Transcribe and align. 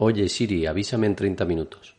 Oye 0.00 0.28
Siri, 0.28 0.64
avísame 0.64 1.08
en 1.08 1.16
30 1.16 1.44
minutos. 1.44 1.96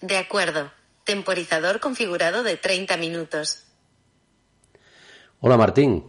De 0.00 0.16
acuerdo. 0.16 0.72
Temporizador 1.04 1.78
configurado 1.78 2.42
de 2.42 2.56
30 2.56 2.96
minutos. 2.96 3.64
Hola 5.40 5.56
Martín. 5.56 6.04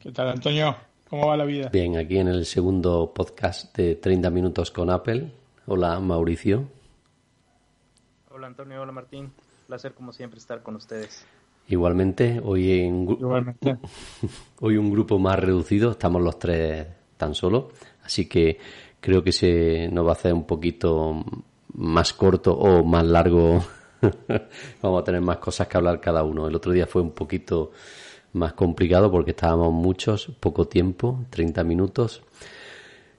¿Qué 0.00 0.10
tal 0.10 0.30
Antonio? 0.30 0.76
¿Cómo 1.08 1.28
va 1.28 1.36
la 1.36 1.44
vida? 1.44 1.68
Bien, 1.68 1.96
aquí 1.96 2.18
en 2.18 2.26
el 2.26 2.44
segundo 2.44 3.12
podcast 3.14 3.76
de 3.76 3.94
30 3.94 4.28
minutos 4.30 4.72
con 4.72 4.90
Apple. 4.90 5.32
Hola 5.66 6.00
Mauricio. 6.00 6.68
Hola 8.28 8.48
Antonio, 8.48 8.82
hola 8.82 8.90
Martín. 8.90 9.32
Placer 9.68 9.94
como 9.94 10.12
siempre 10.12 10.40
estar 10.40 10.64
con 10.64 10.74
ustedes. 10.74 11.24
Igualmente, 11.68 12.40
hoy 12.42 12.80
en 12.80 13.08
Igualmente. 13.08 13.78
hoy 14.60 14.76
un 14.76 14.90
grupo 14.90 15.20
más 15.20 15.38
reducido, 15.38 15.92
estamos 15.92 16.20
los 16.20 16.40
tres 16.40 16.88
tan 17.16 17.36
solo, 17.36 17.70
así 18.02 18.28
que 18.28 18.58
creo 19.02 19.22
que 19.22 19.32
se 19.32 19.88
nos 19.88 20.06
va 20.06 20.10
a 20.10 20.12
hacer 20.12 20.32
un 20.32 20.44
poquito 20.44 21.24
más 21.74 22.14
corto 22.14 22.54
o 22.54 22.84
más 22.84 23.04
largo. 23.04 23.62
Vamos 24.80 25.02
a 25.02 25.04
tener 25.04 25.20
más 25.20 25.38
cosas 25.38 25.66
que 25.66 25.76
hablar 25.76 26.00
cada 26.00 26.22
uno. 26.22 26.46
El 26.46 26.54
otro 26.54 26.72
día 26.72 26.86
fue 26.86 27.02
un 27.02 27.10
poquito 27.10 27.72
más 28.34 28.52
complicado 28.54 29.10
porque 29.10 29.32
estábamos 29.32 29.72
muchos, 29.72 30.30
poco 30.38 30.68
tiempo, 30.68 31.24
30 31.30 31.64
minutos. 31.64 32.22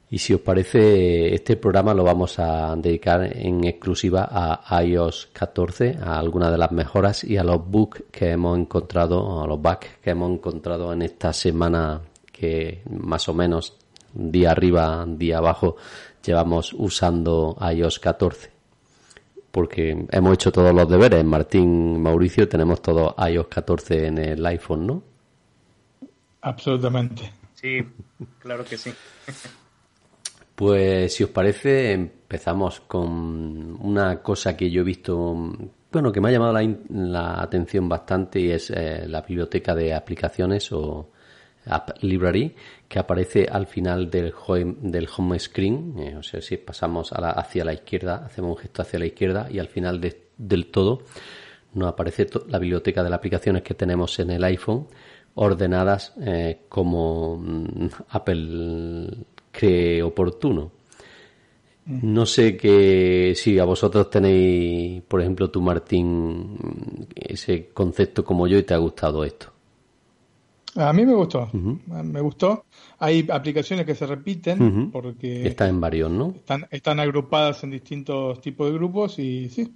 Y 0.09 0.19
si 0.19 0.33
os 0.33 0.41
parece, 0.41 1.33
este 1.33 1.57
programa 1.57 1.93
lo 1.93 2.03
vamos 2.03 2.39
a 2.39 2.75
dedicar 2.77 3.35
en 3.35 3.65
exclusiva 3.65 4.29
a 4.31 4.83
iOS 4.83 5.29
14, 5.33 5.97
a 6.01 6.17
algunas 6.17 6.51
de 6.51 6.57
las 6.59 6.71
mejoras 6.71 7.23
y 7.23 7.35
a 7.35 7.43
los 7.43 7.67
bugs 7.67 8.03
que 8.11 8.29
hemos 8.29 8.57
encontrado, 8.57 9.43
a 9.43 9.47
los 9.47 9.59
bugs 9.59 9.87
que 10.01 10.11
hemos 10.11 10.31
encontrado 10.31 10.93
en 10.93 11.01
esta 11.01 11.33
semana 11.33 11.99
que 12.31 12.83
más 12.89 13.27
o 13.27 13.33
menos 13.33 13.82
día 14.13 14.51
arriba, 14.51 15.05
día 15.07 15.37
abajo, 15.37 15.75
llevamos 16.23 16.73
usando 16.73 17.57
iOS 17.61 17.99
14. 17.99 18.51
Porque 19.51 20.07
hemos 20.11 20.33
hecho 20.33 20.51
todos 20.51 20.73
los 20.73 20.89
deberes. 20.89 21.23
Martín, 21.23 22.01
Mauricio, 22.01 22.47
tenemos 22.47 22.81
todo 22.81 23.15
iOS 23.17 23.47
14 23.47 24.07
en 24.07 24.17
el 24.17 24.45
iPhone, 24.45 24.87
¿no? 24.87 25.03
Absolutamente. 26.41 27.31
Sí, 27.53 27.79
claro 28.39 28.65
que 28.65 28.77
sí. 28.77 28.91
Pues 30.55 31.15
si 31.15 31.23
os 31.23 31.29
parece, 31.29 31.93
empezamos 31.93 32.81
con 32.81 33.77
una 33.79 34.21
cosa 34.21 34.55
que 34.55 34.69
yo 34.69 34.81
he 34.81 34.83
visto, 34.83 35.33
bueno, 35.91 36.11
que 36.11 36.21
me 36.21 36.29
ha 36.29 36.31
llamado 36.31 36.53
la, 36.53 36.75
la 36.89 37.41
atención 37.41 37.89
bastante 37.89 38.39
y 38.39 38.51
es 38.51 38.69
eh, 38.69 39.05
la 39.07 39.21
biblioteca 39.21 39.73
de 39.73 39.93
aplicaciones 39.93 40.71
o 40.71 41.09
App 41.65 42.01
Library 42.01 42.55
que 42.87 42.99
aparece 42.99 43.47
al 43.51 43.67
final 43.67 44.09
del 44.09 44.33
home, 44.45 44.75
del 44.81 45.07
home 45.15 45.39
screen. 45.39 45.95
Eh, 45.97 46.15
o 46.15 46.23
sea, 46.23 46.41
si 46.41 46.57
pasamos 46.57 47.11
a 47.13 47.21
la, 47.21 47.31
hacia 47.31 47.65
la 47.65 47.73
izquierda, 47.73 48.23
hacemos 48.25 48.51
un 48.51 48.57
gesto 48.57 48.81
hacia 48.81 48.99
la 48.99 49.05
izquierda 49.05 49.47
y 49.49 49.59
al 49.59 49.67
final 49.67 49.99
de, 49.99 50.27
del 50.37 50.67
todo 50.67 51.03
nos 51.73 51.89
aparece 51.89 52.27
la 52.49 52.59
biblioteca 52.59 53.03
de 53.03 53.09
las 53.09 53.17
aplicaciones 53.17 53.63
que 53.63 53.73
tenemos 53.73 54.19
en 54.19 54.29
el 54.29 54.43
iPhone 54.43 54.87
ordenadas 55.35 56.13
eh, 56.21 56.61
como 56.69 57.37
mm, 57.37 57.87
Apple 58.09 59.09
cree 59.51 60.03
oportuno. 60.03 60.71
No 61.85 62.25
sé 62.25 62.55
que 62.55 63.33
si 63.35 63.59
a 63.59 63.65
vosotros 63.65 64.09
tenéis, 64.09 65.01
por 65.03 65.19
ejemplo, 65.19 65.49
tú 65.49 65.61
Martín, 65.61 66.57
ese 67.13 67.69
concepto 67.73 68.23
como 68.23 68.47
yo 68.47 68.57
y 68.57 68.63
te 68.63 68.73
ha 68.73 68.77
gustado 68.77 69.25
esto. 69.25 69.52
A 70.75 70.91
mí 70.91 71.05
me 71.05 71.13
gustó, 71.13 71.49
me 71.53 72.19
gustó. 72.21 72.65
Hay 72.99 73.27
aplicaciones 73.31 73.85
que 73.85 73.93
se 73.93 74.07
repiten 74.07 74.89
porque 74.91 75.47
están 75.47 75.69
en 75.69 75.81
varios, 75.81 76.09
¿no? 76.09 76.33
Están, 76.35 76.67
están 76.71 76.99
agrupadas 76.99 77.63
en 77.63 77.71
distintos 77.71 78.41
tipos 78.41 78.67
de 78.67 78.73
grupos 78.73 79.19
y 79.19 79.49
sí, 79.49 79.71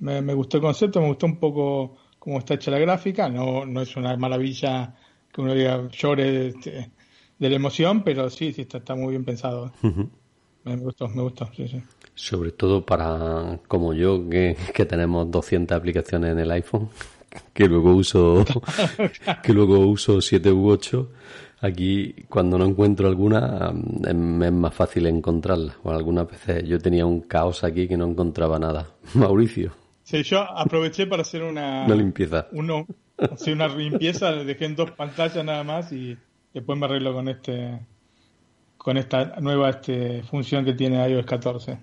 me, 0.00 0.20
me, 0.20 0.34
gustó 0.34 0.58
el 0.58 0.62
concepto, 0.62 1.00
me 1.00 1.08
gustó 1.08 1.26
un 1.26 1.38
poco 1.38 1.96
cómo 2.18 2.38
está 2.38 2.54
hecha 2.54 2.70
la 2.70 2.78
gráfica. 2.78 3.28
No, 3.28 3.64
no 3.64 3.80
es 3.80 3.96
una 3.96 4.14
maravilla 4.16 4.94
que 5.32 5.40
uno 5.40 5.54
diga 5.54 5.88
llore 5.90 6.48
este, 6.48 6.90
de 7.38 7.50
la 7.50 7.56
emoción, 7.56 8.02
pero 8.02 8.28
sí, 8.28 8.52
sí 8.52 8.62
está, 8.62 8.78
está 8.78 8.94
muy 8.94 9.10
bien 9.10 9.24
pensado. 9.24 9.72
me, 10.64 10.76
gustó, 10.76 11.08
me 11.08 11.22
gustó, 11.22 11.48
sí, 11.56 11.66
sí. 11.66 11.80
Sobre 12.14 12.52
todo 12.52 12.84
para 12.84 13.58
como 13.68 13.94
yo 13.94 14.28
que, 14.28 14.56
que 14.74 14.84
tenemos 14.84 15.30
200 15.30 15.76
aplicaciones 15.76 16.32
en 16.32 16.38
el 16.40 16.50
iPhone 16.50 16.90
que 17.52 17.66
luego 17.66 17.94
uso 17.94 18.44
que 19.42 19.52
luego 19.52 19.78
uso 19.78 20.20
7 20.20 20.52
u 20.52 20.68
8 20.68 21.10
aquí 21.60 22.14
cuando 22.28 22.58
no 22.58 22.64
encuentro 22.64 23.08
alguna 23.08 23.72
es 24.04 24.14
más 24.14 24.74
fácil 24.74 25.06
encontrarla. 25.06 25.76
O 25.82 25.90
algunas 25.90 26.28
veces 26.28 26.64
yo 26.68 26.78
tenía 26.78 27.06
un 27.06 27.22
caos 27.22 27.64
aquí 27.64 27.88
que 27.88 27.96
no 27.96 28.06
encontraba 28.06 28.58
nada. 28.58 28.86
Mauricio. 29.14 29.72
Sí 30.02 30.22
yo 30.22 30.40
aproveché 30.40 31.06
para 31.06 31.22
hacer 31.22 31.42
una 31.42 31.84
una 31.84 31.94
limpieza. 31.94 32.48
uno 32.52 32.86
sí, 33.36 33.52
una 33.52 33.68
limpieza. 33.68 34.32
Dejé 34.32 34.66
en 34.66 34.76
dos 34.76 34.92
pantallas 34.92 35.44
nada 35.44 35.64
más 35.64 35.92
y 35.92 36.16
después 36.52 36.78
me 36.78 36.86
arreglo 36.86 37.12
con 37.12 37.28
este 37.28 37.80
con 38.76 38.96
esta 38.96 39.40
nueva 39.40 39.70
este 39.70 40.22
función 40.22 40.64
que 40.64 40.72
tiene 40.74 41.04
iOS 41.08 41.26
14 41.26 41.78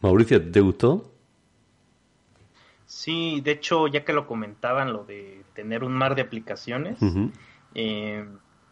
Mauricio 0.00 0.50
¿te 0.52 0.60
gustó? 0.60 1.15
Sí, 2.86 3.40
de 3.40 3.50
hecho, 3.50 3.88
ya 3.88 4.04
que 4.04 4.12
lo 4.12 4.28
comentaban, 4.28 4.92
lo 4.92 5.04
de 5.04 5.42
tener 5.54 5.82
un 5.82 5.92
mar 5.92 6.14
de 6.14 6.22
aplicaciones, 6.22 6.98
eh, 7.74 8.24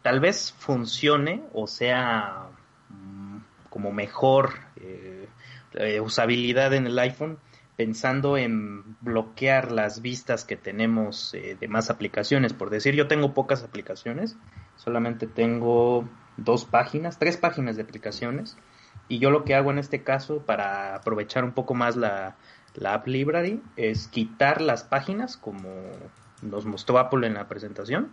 tal 0.03 0.21
vez 0.21 0.55
funcione 0.57 1.43
o 1.53 1.67
sea 1.67 2.47
mm, 2.91 3.39
como 3.71 3.91
mejor 3.91 4.55
eh, 4.77 5.29
eh, 5.75 6.01
usabilidad 6.01 6.75
en 6.75 6.87
el 6.87 6.97
iPhone, 7.01 7.39
pensando 7.77 8.37
en 8.37 8.97
bloquear 9.01 9.73
las 9.73 10.01
vistas 10.01 10.45
que 10.45 10.57
tenemos 10.57 11.33
de 11.33 11.67
más 11.67 11.91
aplicaciones. 11.91 12.53
Por 12.53 12.71
decir, 12.71 12.95
yo 12.95 13.09
tengo 13.09 13.35
pocas 13.35 13.65
aplicaciones, 13.65 14.37
solamente 14.77 15.27
tengo 15.27 16.09
dos 16.37 16.65
páginas, 16.67 17.19
tres 17.19 17.37
páginas 17.37 17.75
de 17.75 17.83
aplicaciones, 17.83 18.57
y 19.09 19.19
yo 19.19 19.31
lo 19.31 19.43
que 19.43 19.57
hago 19.57 19.73
en 19.73 19.79
este 19.79 20.05
caso 20.05 20.39
para 20.47 20.95
aprovechar 20.95 21.43
un 21.43 21.51
poco 21.51 21.75
más 21.75 21.97
la 21.97 22.37
la 22.75 22.95
App 22.95 23.07
Library 23.07 23.63
es 23.77 24.09
quitar 24.09 24.61
las 24.61 24.83
páginas 24.85 25.37
como 25.37 25.71
nos 26.43 26.67
mostró 26.67 26.99
Apple 26.99 27.27
en 27.27 27.35
la 27.35 27.49
presentación 27.49 28.13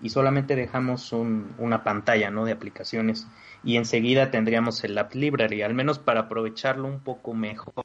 y 0.00 0.10
solamente 0.10 0.56
dejamos 0.56 1.12
un, 1.12 1.54
una 1.58 1.84
pantalla 1.84 2.30
¿no? 2.30 2.44
de 2.44 2.52
aplicaciones 2.52 3.26
y 3.62 3.76
enseguida 3.76 4.30
tendríamos 4.30 4.82
el 4.84 4.96
App 4.96 5.14
Library, 5.14 5.62
al 5.62 5.74
menos 5.74 5.98
para 5.98 6.20
aprovecharlo 6.20 6.88
un 6.88 7.00
poco 7.00 7.34
mejor. 7.34 7.84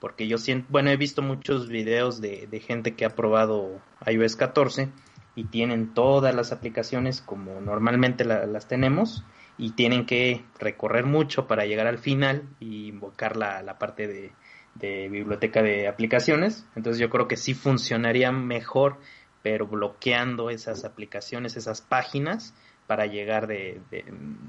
Porque 0.00 0.28
yo 0.28 0.36
siento, 0.36 0.66
bueno, 0.68 0.90
he 0.90 0.98
visto 0.98 1.22
muchos 1.22 1.68
videos 1.68 2.20
de, 2.20 2.62
gente 2.66 2.94
que 2.94 3.06
ha 3.06 3.10
probado 3.10 3.80
iOS 4.06 4.36
14 4.36 4.90
y 5.34 5.44
tienen 5.44 5.94
todas 5.94 6.34
las 6.34 6.52
aplicaciones 6.52 7.22
como 7.22 7.60
normalmente 7.62 8.26
la, 8.26 8.44
las 8.44 8.68
tenemos 8.68 9.24
y 9.56 9.70
tienen 9.70 10.04
que 10.04 10.44
recorrer 10.58 11.06
mucho 11.06 11.46
para 11.46 11.64
llegar 11.64 11.86
al 11.86 11.98
final 11.98 12.42
y 12.60 12.88
invocar 12.88 13.38
la, 13.38 13.62
la 13.62 13.78
parte 13.78 14.06
de, 14.06 14.32
de 14.74 15.08
biblioteca 15.08 15.62
de 15.62 15.88
aplicaciones. 15.88 16.66
Entonces 16.76 17.00
yo 17.00 17.10
creo 17.10 17.28
que 17.28 17.36
sí 17.36 17.54
funcionaría 17.54 18.32
mejor, 18.32 18.98
pero 19.42 19.66
bloqueando 19.66 20.50
esas 20.50 20.84
aplicaciones, 20.84 21.56
esas 21.56 21.80
páginas, 21.80 22.54
para 22.86 23.06
llegar 23.06 23.46
de, 23.46 23.80
de, 23.90 24.04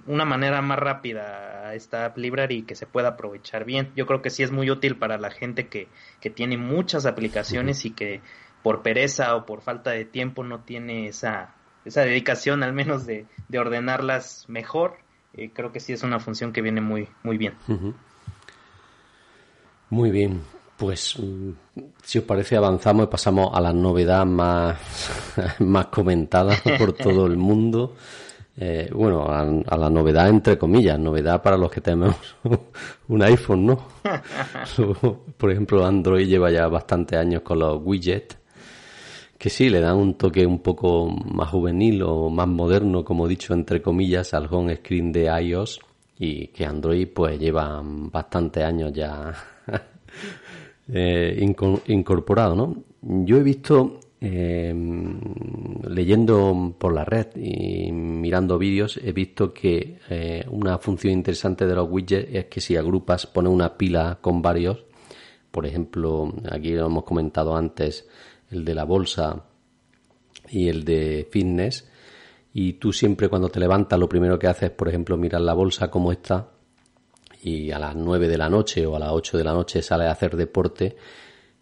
una 0.08 0.25
manera 0.25 0.62
más 0.62 0.78
rápida 0.78 1.68
a 1.68 1.75
esta 1.75 2.06
app 2.06 2.18
library 2.18 2.58
y 2.58 2.62
que 2.63 2.75
se 2.75 2.86
pueda 2.86 3.09
aprovechar 3.09 3.63
bien. 3.66 3.91
Yo 3.96 4.06
creo 4.06 4.22
que 4.22 4.30
sí 4.30 4.44
es 4.44 4.52
muy 4.52 4.69
útil 4.69 4.97
para 4.97 5.18
la 5.18 5.31
gente 5.31 5.68
que, 5.68 5.88
que 6.19 6.30
tiene 6.30 6.57
muchas 6.57 7.06
aplicaciones 7.06 7.86
y 7.86 7.92
que 7.92 8.22
por 8.62 8.81
pereza 8.81 9.36
o 9.36 9.46
por 9.46 9.62
falta 9.62 9.92
de 9.92 10.06
tiempo 10.06 10.44
no 10.44 10.62
tiene 10.62 11.07
esa, 11.07 11.56
esa 11.86 12.02
dedicación 12.02 12.63
al 12.63 12.74
menos 12.74 13.06
de, 13.06 13.25
de 13.47 13.59
ordenarlas 13.59 14.46
mejor. 14.50 14.97
Eh, 15.34 15.52
creo 15.53 15.72
que 15.72 15.80
sí 15.80 15.94
es 15.94 16.03
una 16.03 16.19
función 16.19 16.52
que 16.52 16.62
viene 16.62 16.81
muy, 16.81 17.07
muy 17.24 17.38
bien. 17.38 17.54
Muy 19.89 20.11
bien, 20.11 20.41
pues 20.77 21.17
si 22.03 22.17
os 22.17 22.23
parece 22.25 22.57
avanzamos 22.57 23.05
y 23.05 23.09
pasamos 23.09 23.51
a 23.53 23.61
la 23.61 23.71
novedad 23.71 24.25
más, 24.25 24.77
más 25.59 25.87
comentada 25.87 26.55
por 26.77 26.93
todo 26.93 27.27
el 27.27 27.37
mundo. 27.37 27.95
Eh, 28.57 28.89
bueno, 28.93 29.23
a, 29.23 29.41
a, 29.41 29.77
la 29.77 29.89
novedad 29.89 30.29
entre 30.29 30.57
comillas, 30.57 30.97
novedad 30.97 31.41
para 31.41 31.57
los 31.57 31.69
que 31.69 31.81
tenemos 31.81 32.15
un 33.09 33.21
iPhone, 33.21 33.65
¿no? 33.65 33.87
por 35.37 35.51
ejemplo, 35.51 35.85
Android 35.85 36.27
lleva 36.27 36.49
ya 36.49 36.67
bastantes 36.67 37.19
años 37.19 37.41
con 37.41 37.59
los 37.59 37.81
widgets, 37.83 38.37
que 39.37 39.49
sí, 39.49 39.69
le 39.69 39.81
dan 39.81 39.97
un 39.97 40.17
toque 40.17 40.45
un 40.45 40.59
poco 40.59 41.07
más 41.09 41.49
juvenil 41.49 42.01
o 42.03 42.29
más 42.29 42.47
moderno, 42.47 43.03
como 43.03 43.25
he 43.25 43.29
dicho, 43.29 43.53
entre 43.53 43.81
comillas, 43.81 44.33
al 44.33 44.47
home 44.49 44.77
screen 44.77 45.11
de 45.11 45.25
iOS 45.25 45.81
y 46.17 46.47
que 46.47 46.65
Android 46.65 47.09
pues 47.13 47.37
lleva 47.37 47.81
bastantes 47.83 48.63
años 48.63 48.93
ya 48.93 49.33
eh, 50.91 51.53
incorporado, 51.88 52.56
¿no? 52.56 52.83
Yo 53.01 53.38
he 53.38 53.44
visto 53.44 54.00
em, 54.19 55.19
leyendo 55.88 56.75
por 56.77 56.94
la 56.94 57.06
red 57.06 57.27
y 57.35 57.91
mirando 57.91 58.57
vídeos 58.57 59.00
he 59.03 59.12
visto 59.12 59.53
que 59.53 60.00
eh, 60.09 60.45
una 60.50 60.77
función 60.77 61.13
interesante 61.13 61.65
de 61.65 61.75
los 61.75 61.89
widgets 61.89 62.33
es 62.33 62.45
que 62.45 62.62
si 62.62 62.75
agrupas, 62.75 63.27
pones 63.27 63.51
una 63.51 63.77
pila 63.77 64.19
con 64.21 64.41
varios, 64.41 64.85
por 65.51 65.65
ejemplo, 65.65 66.33
aquí 66.51 66.71
lo 66.71 66.88
hemos 66.88 67.03
comentado 67.03 67.56
antes, 67.56 68.07
el 68.51 68.65
de 68.65 68.75
la 68.75 68.83
bolsa 68.83 69.45
y 70.50 70.68
el 70.68 70.83
de 70.83 71.27
fitness, 71.31 71.88
y 72.53 72.73
tú 72.73 72.91
siempre 72.91 73.29
cuando 73.29 73.50
te 73.50 73.59
levantas 73.59 74.00
lo 74.00 74.09
primero 74.09 74.38
que 74.38 74.47
haces, 74.47 74.71
por 74.71 74.89
ejemplo, 74.89 75.18
mirar 75.18 75.41
la 75.41 75.53
bolsa 75.53 75.89
como 75.89 76.11
está 76.11 76.55
y 77.45 77.71
a 77.71 77.77
las 77.77 77.95
9 77.95 78.27
de 78.27 78.38
la 78.38 78.50
noche 78.50 78.86
o 78.86 78.95
a 78.95 79.00
las 79.00 79.12
8 79.12 79.38
de 79.38 79.44
la 79.44 79.53
noche 79.53 79.83
sales 79.83 80.07
a 80.07 80.12
hacer 80.12 80.36
deporte, 80.36 80.95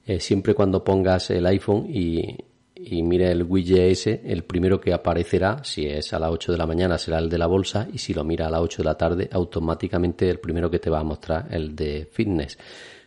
eh, 0.05 0.19
siempre 0.19 0.53
cuando 0.53 0.81
pongas 0.81 1.29
el 1.29 1.45
iPhone 1.45 1.87
y, 1.89 2.37
y 2.75 3.03
mire 3.03 3.29
el 3.31 3.43
widget 3.43 3.91
ese, 3.91 4.21
el 4.25 4.45
primero 4.45 4.79
que 4.79 4.93
aparecerá, 4.93 5.61
si 5.63 5.85
es 5.85 6.13
a 6.13 6.19
las 6.19 6.31
8 6.31 6.53
de 6.53 6.57
la 6.57 6.65
mañana, 6.65 6.97
será 6.97 7.19
el 7.19 7.29
de 7.29 7.37
la 7.37 7.47
bolsa 7.47 7.89
y 7.91 7.97
si 7.97 8.13
lo 8.13 8.23
mira 8.23 8.47
a 8.47 8.49
las 8.49 8.61
8 8.61 8.81
de 8.81 8.85
la 8.85 8.97
tarde, 8.97 9.29
automáticamente 9.29 10.29
el 10.29 10.39
primero 10.39 10.71
que 10.71 10.79
te 10.79 10.89
va 10.89 10.99
a 10.99 11.03
mostrar 11.03 11.47
el 11.51 11.75
de 11.75 12.07
fitness. 12.09 12.57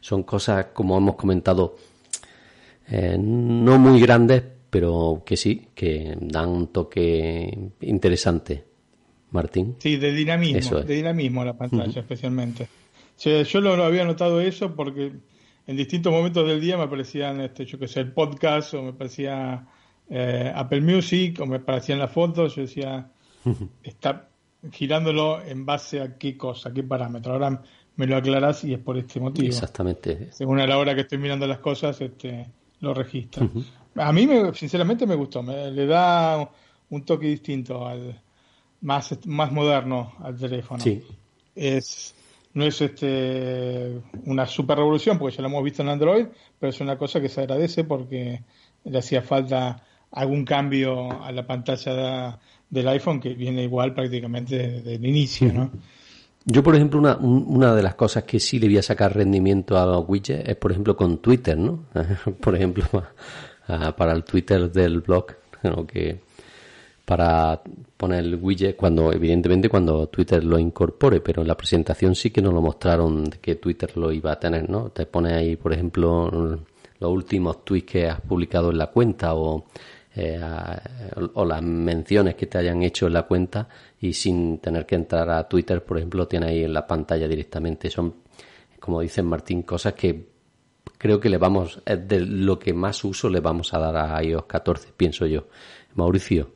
Son 0.00 0.22
cosas, 0.24 0.66
como 0.74 0.98
hemos 0.98 1.16
comentado, 1.16 1.76
eh, 2.88 3.16
no 3.18 3.78
muy 3.78 4.00
grandes, 4.00 4.42
pero 4.68 5.22
que 5.24 5.38
sí, 5.38 5.68
que 5.74 6.14
dan 6.20 6.50
un 6.50 6.66
toque 6.68 7.70
interesante. 7.80 8.75
Martín. 9.30 9.76
Sí, 9.78 9.96
de 9.96 10.12
dinamismo, 10.12 10.80
de 10.80 10.94
dinamismo 10.94 11.44
la 11.44 11.56
pantalla 11.56 12.00
especialmente. 12.00 12.68
yo 13.18 13.60
lo, 13.60 13.84
había 13.84 14.04
notado 14.04 14.40
eso 14.40 14.74
porque 14.74 15.12
en 15.66 15.76
distintos 15.76 16.12
momentos 16.12 16.46
del 16.46 16.60
día 16.60 16.76
me 16.76 16.84
aparecían, 16.84 17.40
este, 17.40 17.64
yo 17.64 17.78
que 17.78 17.88
sé, 17.88 18.00
el 18.00 18.12
podcast 18.12 18.74
o 18.74 18.82
me 18.82 18.90
aparecía 18.90 19.66
eh, 20.08 20.52
Apple 20.54 20.80
Music 20.80 21.40
o 21.40 21.46
me 21.46 21.56
aparecían 21.56 21.98
las 21.98 22.12
fotos. 22.12 22.54
Yo 22.54 22.62
decía, 22.62 23.10
está 23.82 24.28
girándolo 24.72 25.42
en 25.42 25.66
base 25.66 26.00
a 26.00 26.16
qué 26.16 26.36
cosa, 26.36 26.72
qué 26.72 26.82
parámetro. 26.82 27.32
Ahora 27.32 27.62
me 27.96 28.06
lo 28.06 28.16
aclarás 28.16 28.62
y 28.64 28.74
es 28.74 28.78
por 28.78 28.96
este 28.96 29.18
motivo. 29.20 29.48
Exactamente. 29.48 30.32
Según 30.32 30.60
a 30.60 30.66
la 30.66 30.78
hora 30.78 30.94
que 30.94 31.02
estoy 31.02 31.18
mirando 31.18 31.46
las 31.46 31.58
cosas, 31.58 32.00
este, 32.00 32.46
lo 32.80 32.94
registra. 32.94 33.48
A 33.96 34.12
mí, 34.12 34.26
me, 34.26 34.54
sinceramente, 34.54 35.06
me 35.06 35.14
gustó. 35.14 35.42
Me, 35.42 35.70
le 35.70 35.86
da 35.86 36.48
un 36.90 37.04
toque 37.04 37.26
distinto, 37.26 37.86
al 37.86 38.20
más, 38.80 39.18
más 39.26 39.52
moderno 39.52 40.12
al 40.20 40.36
teléfono. 40.36 40.82
Sí. 40.82 41.02
Es, 41.54 42.14
no 42.54 42.64
es 42.64 42.80
este, 42.80 44.00
una 44.24 44.46
super 44.46 44.78
revolución, 44.78 45.18
porque 45.18 45.36
ya 45.36 45.42
lo 45.42 45.48
hemos 45.48 45.64
visto 45.64 45.82
en 45.82 45.88
Android, 45.88 46.26
pero 46.58 46.70
es 46.70 46.80
una 46.80 46.96
cosa 46.96 47.20
que 47.20 47.28
se 47.28 47.42
agradece 47.42 47.84
porque 47.84 48.42
le 48.84 48.98
hacía 48.98 49.22
falta 49.22 49.82
algún 50.12 50.44
cambio 50.44 51.22
a 51.22 51.32
la 51.32 51.46
pantalla 51.46 52.38
del 52.70 52.88
iPhone 52.88 53.20
que 53.20 53.34
viene 53.34 53.62
igual 53.62 53.94
prácticamente 53.94 54.56
desde 54.56 54.94
el 54.94 55.06
inicio, 55.06 55.52
¿no? 55.52 55.70
Yo, 56.48 56.62
por 56.62 56.76
ejemplo, 56.76 57.00
una, 57.00 57.16
una 57.16 57.74
de 57.74 57.82
las 57.82 57.96
cosas 57.96 58.22
que 58.22 58.38
sí 58.38 58.60
le 58.60 58.68
voy 58.68 58.78
a 58.78 58.82
sacar 58.82 59.14
rendimiento 59.14 59.76
a 59.76 59.84
los 59.84 60.04
widgets 60.08 60.48
es, 60.48 60.56
por 60.56 60.70
ejemplo, 60.70 60.96
con 60.96 61.18
Twitter, 61.18 61.58
¿no? 61.58 61.86
por 62.40 62.54
ejemplo, 62.54 62.84
para 63.96 64.12
el 64.12 64.22
Twitter 64.22 64.70
del 64.70 65.00
blog, 65.00 65.26
que 65.88 66.20
para 67.06 67.62
poner 67.96 68.24
el 68.24 68.34
widget 68.34 68.76
cuando, 68.76 69.12
evidentemente, 69.12 69.70
cuando 69.70 70.08
Twitter 70.08 70.44
lo 70.44 70.58
incorpore, 70.58 71.20
pero 71.20 71.40
en 71.40 71.48
la 71.48 71.56
presentación 71.56 72.14
sí 72.14 72.30
que 72.30 72.42
nos 72.42 72.52
lo 72.52 72.60
mostraron 72.60 73.30
que 73.40 73.54
Twitter 73.54 73.96
lo 73.96 74.12
iba 74.12 74.32
a 74.32 74.38
tener, 74.38 74.68
¿no? 74.68 74.90
Te 74.90 75.06
pone 75.06 75.32
ahí, 75.32 75.56
por 75.56 75.72
ejemplo, 75.72 76.28
los 76.98 77.10
últimos 77.10 77.64
tweets 77.64 77.86
que 77.90 78.06
has 78.08 78.20
publicado 78.20 78.70
en 78.70 78.78
la 78.78 78.88
cuenta 78.88 79.34
o 79.34 79.64
eh, 80.18 80.40
o 81.34 81.44
las 81.44 81.62
menciones 81.62 82.36
que 82.36 82.46
te 82.46 82.56
hayan 82.56 82.82
hecho 82.82 83.06
en 83.06 83.12
la 83.12 83.24
cuenta 83.24 83.68
y 84.00 84.14
sin 84.14 84.58
tener 84.58 84.86
que 84.86 84.94
entrar 84.94 85.28
a 85.28 85.46
Twitter, 85.46 85.84
por 85.84 85.98
ejemplo, 85.98 86.26
tiene 86.26 86.46
ahí 86.46 86.64
en 86.64 86.72
la 86.72 86.86
pantalla 86.86 87.28
directamente. 87.28 87.90
Son, 87.90 88.14
como 88.80 89.02
dice 89.02 89.22
Martín, 89.22 89.62
cosas 89.62 89.92
que 89.92 90.26
creo 90.96 91.20
que 91.20 91.28
le 91.28 91.36
vamos, 91.36 91.82
es 91.84 92.08
de 92.08 92.20
lo 92.20 92.58
que 92.58 92.72
más 92.72 93.04
uso 93.04 93.28
le 93.28 93.40
vamos 93.40 93.74
a 93.74 93.78
dar 93.78 93.94
a 93.94 94.22
iOS 94.24 94.46
14, 94.46 94.94
pienso 94.96 95.26
yo. 95.26 95.48
Mauricio. 95.94 96.55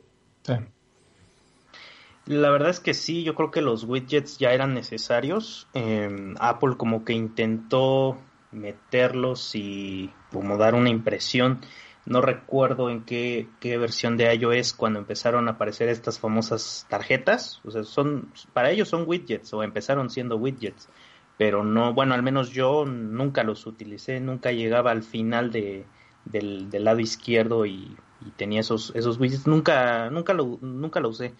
La 2.25 2.49
verdad 2.49 2.69
es 2.69 2.79
que 2.79 2.93
sí, 2.93 3.23
yo 3.23 3.35
creo 3.35 3.51
que 3.51 3.61
los 3.61 3.83
widgets 3.83 4.37
ya 4.37 4.51
eran 4.51 4.73
necesarios. 4.73 5.67
Em, 5.73 6.35
Apple 6.39 6.75
como 6.77 7.03
que 7.03 7.13
intentó 7.13 8.17
meterlos 8.51 9.55
y 9.55 10.11
como 10.31 10.57
dar 10.57 10.75
una 10.75 10.89
impresión 10.89 11.61
no 12.05 12.21
recuerdo 12.21 12.89
en 12.89 13.03
qué, 13.03 13.47
qué, 13.59 13.77
versión 13.77 14.17
de 14.17 14.33
iOS 14.33 14.73
cuando 14.73 14.99
empezaron 14.99 15.47
a 15.47 15.51
aparecer 15.51 15.89
estas 15.89 16.19
famosas 16.19 16.85
tarjetas. 16.89 17.61
O 17.63 17.71
sea, 17.71 17.83
son, 17.83 18.31
para 18.53 18.71
ellos 18.71 18.89
son 18.89 19.03
widgets 19.07 19.53
o 19.53 19.63
empezaron 19.63 20.09
siendo 20.09 20.37
widgets. 20.37 20.89
Pero 21.37 21.63
no, 21.63 21.93
bueno, 21.93 22.13
al 22.13 22.23
menos 22.23 22.51
yo 22.51 22.85
nunca 22.85 23.43
los 23.43 23.65
utilicé, 23.65 24.19
nunca 24.19 24.51
llegaba 24.51 24.91
al 24.91 25.03
final 25.03 25.51
de, 25.51 25.85
del, 26.25 26.69
lado 26.71 26.99
izquierdo 26.99 27.65
y, 27.65 27.95
tenía 28.37 28.59
esos, 28.59 28.91
esos 28.95 29.19
widgets. 29.19 29.47
Nunca, 29.47 30.09
nunca 30.09 30.33
lo, 30.33 30.57
nunca 30.61 30.99
lo 30.99 31.09
usé. 31.09 31.33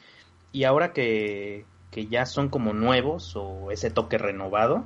Y 0.52 0.64
ahora 0.64 0.94
que, 0.94 1.66
que 1.92 2.08
ya 2.08 2.26
son 2.26 2.50
como 2.50 2.74
nuevos 2.74 3.36
o 3.36 3.72
ese 3.72 3.90
toque 3.90 4.18
renovado, 4.18 4.84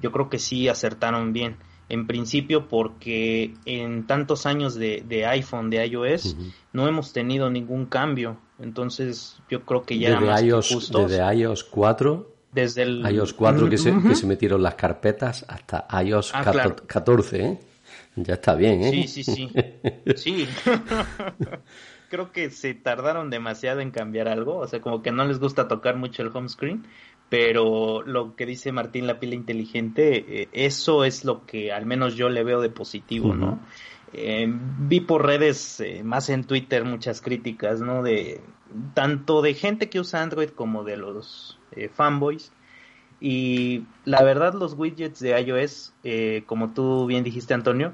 yo 0.00 0.12
creo 0.12 0.28
que 0.28 0.38
sí 0.38 0.68
acertaron 0.68 1.32
bien 1.32 1.56
en 1.88 2.06
principio 2.06 2.68
porque 2.68 3.54
en 3.64 4.06
tantos 4.06 4.46
años 4.46 4.74
de, 4.74 5.26
iPhone, 5.26 5.70
de 5.70 5.86
iOS, 5.86 6.36
no 6.72 6.86
hemos 6.86 7.12
tenido 7.12 7.50
ningún 7.50 7.86
cambio. 7.86 8.36
Entonces 8.58 9.38
yo 9.48 9.64
creo 9.64 9.82
que 9.82 9.98
ya... 9.98 10.20
Desde, 10.20 10.46
iOS, 10.46 10.92
desde 10.92 11.34
iOS 11.34 11.64
4, 11.64 12.34
desde 12.52 12.82
el 12.82 13.10
iOS 13.10 13.32
4 13.32 13.70
que, 13.70 13.78
se, 13.78 13.94
que 14.02 14.14
se 14.14 14.26
metieron 14.26 14.62
las 14.62 14.74
carpetas 14.74 15.44
hasta 15.48 15.86
iOS 16.02 16.32
14, 16.32 17.42
ah, 17.42 17.46
¿eh? 17.46 17.60
Ya 18.24 18.34
está 18.34 18.54
bien, 18.54 18.82
¿eh? 18.82 18.90
Sí, 18.90 19.08
sí, 19.08 19.24
sí. 19.24 19.50
sí. 20.16 20.48
creo 22.08 22.32
que 22.32 22.50
se 22.50 22.74
tardaron 22.74 23.30
demasiado 23.30 23.80
en 23.80 23.90
cambiar 23.90 24.28
algo, 24.28 24.56
o 24.56 24.66
sea, 24.66 24.80
como 24.80 25.02
que 25.02 25.12
no 25.12 25.24
les 25.24 25.38
gusta 25.38 25.68
tocar 25.68 25.96
mucho 25.96 26.22
el 26.22 26.34
home 26.34 26.48
screen, 26.48 26.84
pero 27.28 28.02
lo 28.02 28.34
que 28.34 28.46
dice 28.46 28.72
Martín 28.72 29.06
la 29.06 29.20
pila 29.20 29.34
inteligente, 29.34 30.42
eh, 30.42 30.48
eso 30.52 31.04
es 31.04 31.24
lo 31.24 31.44
que 31.44 31.72
al 31.72 31.86
menos 31.86 32.16
yo 32.16 32.28
le 32.28 32.42
veo 32.42 32.60
de 32.60 32.70
positivo, 32.70 33.34
¿no? 33.34 33.60
Eh, 34.14 34.46
vi 34.48 35.00
por 35.00 35.26
redes, 35.26 35.80
eh, 35.80 36.02
más 36.02 36.30
en 36.30 36.44
Twitter, 36.44 36.84
muchas 36.84 37.20
críticas, 37.20 37.80
¿no? 37.80 38.02
De 38.02 38.40
tanto 38.94 39.42
de 39.42 39.52
gente 39.52 39.90
que 39.90 40.00
usa 40.00 40.22
Android 40.22 40.50
como 40.50 40.84
de 40.84 40.96
los 40.96 41.58
fanboys. 41.92 42.50
Y 43.20 43.82
la 44.04 44.22
verdad, 44.22 44.54
los 44.54 44.74
widgets 44.74 45.18
de 45.18 45.38
iOS, 45.40 45.92
como 46.46 46.72
tú 46.72 47.06
bien 47.06 47.24
dijiste, 47.24 47.52
Antonio, 47.52 47.92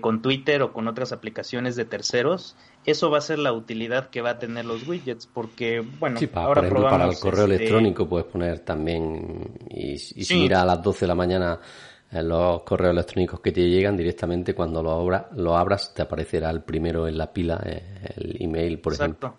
con 0.00 0.22
Twitter 0.22 0.62
o 0.62 0.72
con 0.72 0.86
otras 0.88 1.12
aplicaciones 1.12 1.74
de 1.76 1.84
terceros, 1.84 2.56
eso 2.84 3.10
va 3.10 3.18
a 3.18 3.20
ser 3.20 3.40
la 3.40 3.52
utilidad 3.52 4.10
que 4.10 4.20
va 4.20 4.30
a 4.30 4.38
tener 4.38 4.64
los 4.64 4.86
widgets, 4.86 5.26
porque, 5.26 5.80
bueno, 5.80 6.20
para, 6.32 6.46
ahora 6.46 6.60
por 6.60 6.66
ejemplo, 6.66 6.90
para 6.90 7.06
el 7.06 7.18
correo 7.18 7.44
este 7.44 7.56
electrónico 7.56 8.08
puedes 8.08 8.26
poner 8.26 8.60
también, 8.60 9.58
y, 9.68 9.98
si 9.98 10.34
mira 10.34 10.62
a 10.62 10.64
las 10.64 10.82
12 10.82 11.00
de 11.00 11.08
la 11.08 11.14
mañana 11.14 11.60
eh, 12.10 12.22
los 12.22 12.62
correos 12.62 12.92
electrónicos 12.92 13.40
que 13.40 13.50
te 13.50 13.68
llegan 13.68 13.96
directamente 13.96 14.54
cuando 14.54 14.82
lo, 14.82 14.92
abra, 14.92 15.28
lo 15.34 15.56
abras 15.56 15.92
te 15.92 16.02
aparecerá 16.02 16.50
el 16.50 16.62
primero 16.62 17.08
en 17.08 17.18
la 17.18 17.32
pila 17.32 17.60
eh, 17.66 18.12
el 18.16 18.36
email 18.40 18.78
por 18.78 18.92
ejemplo. 18.92 19.38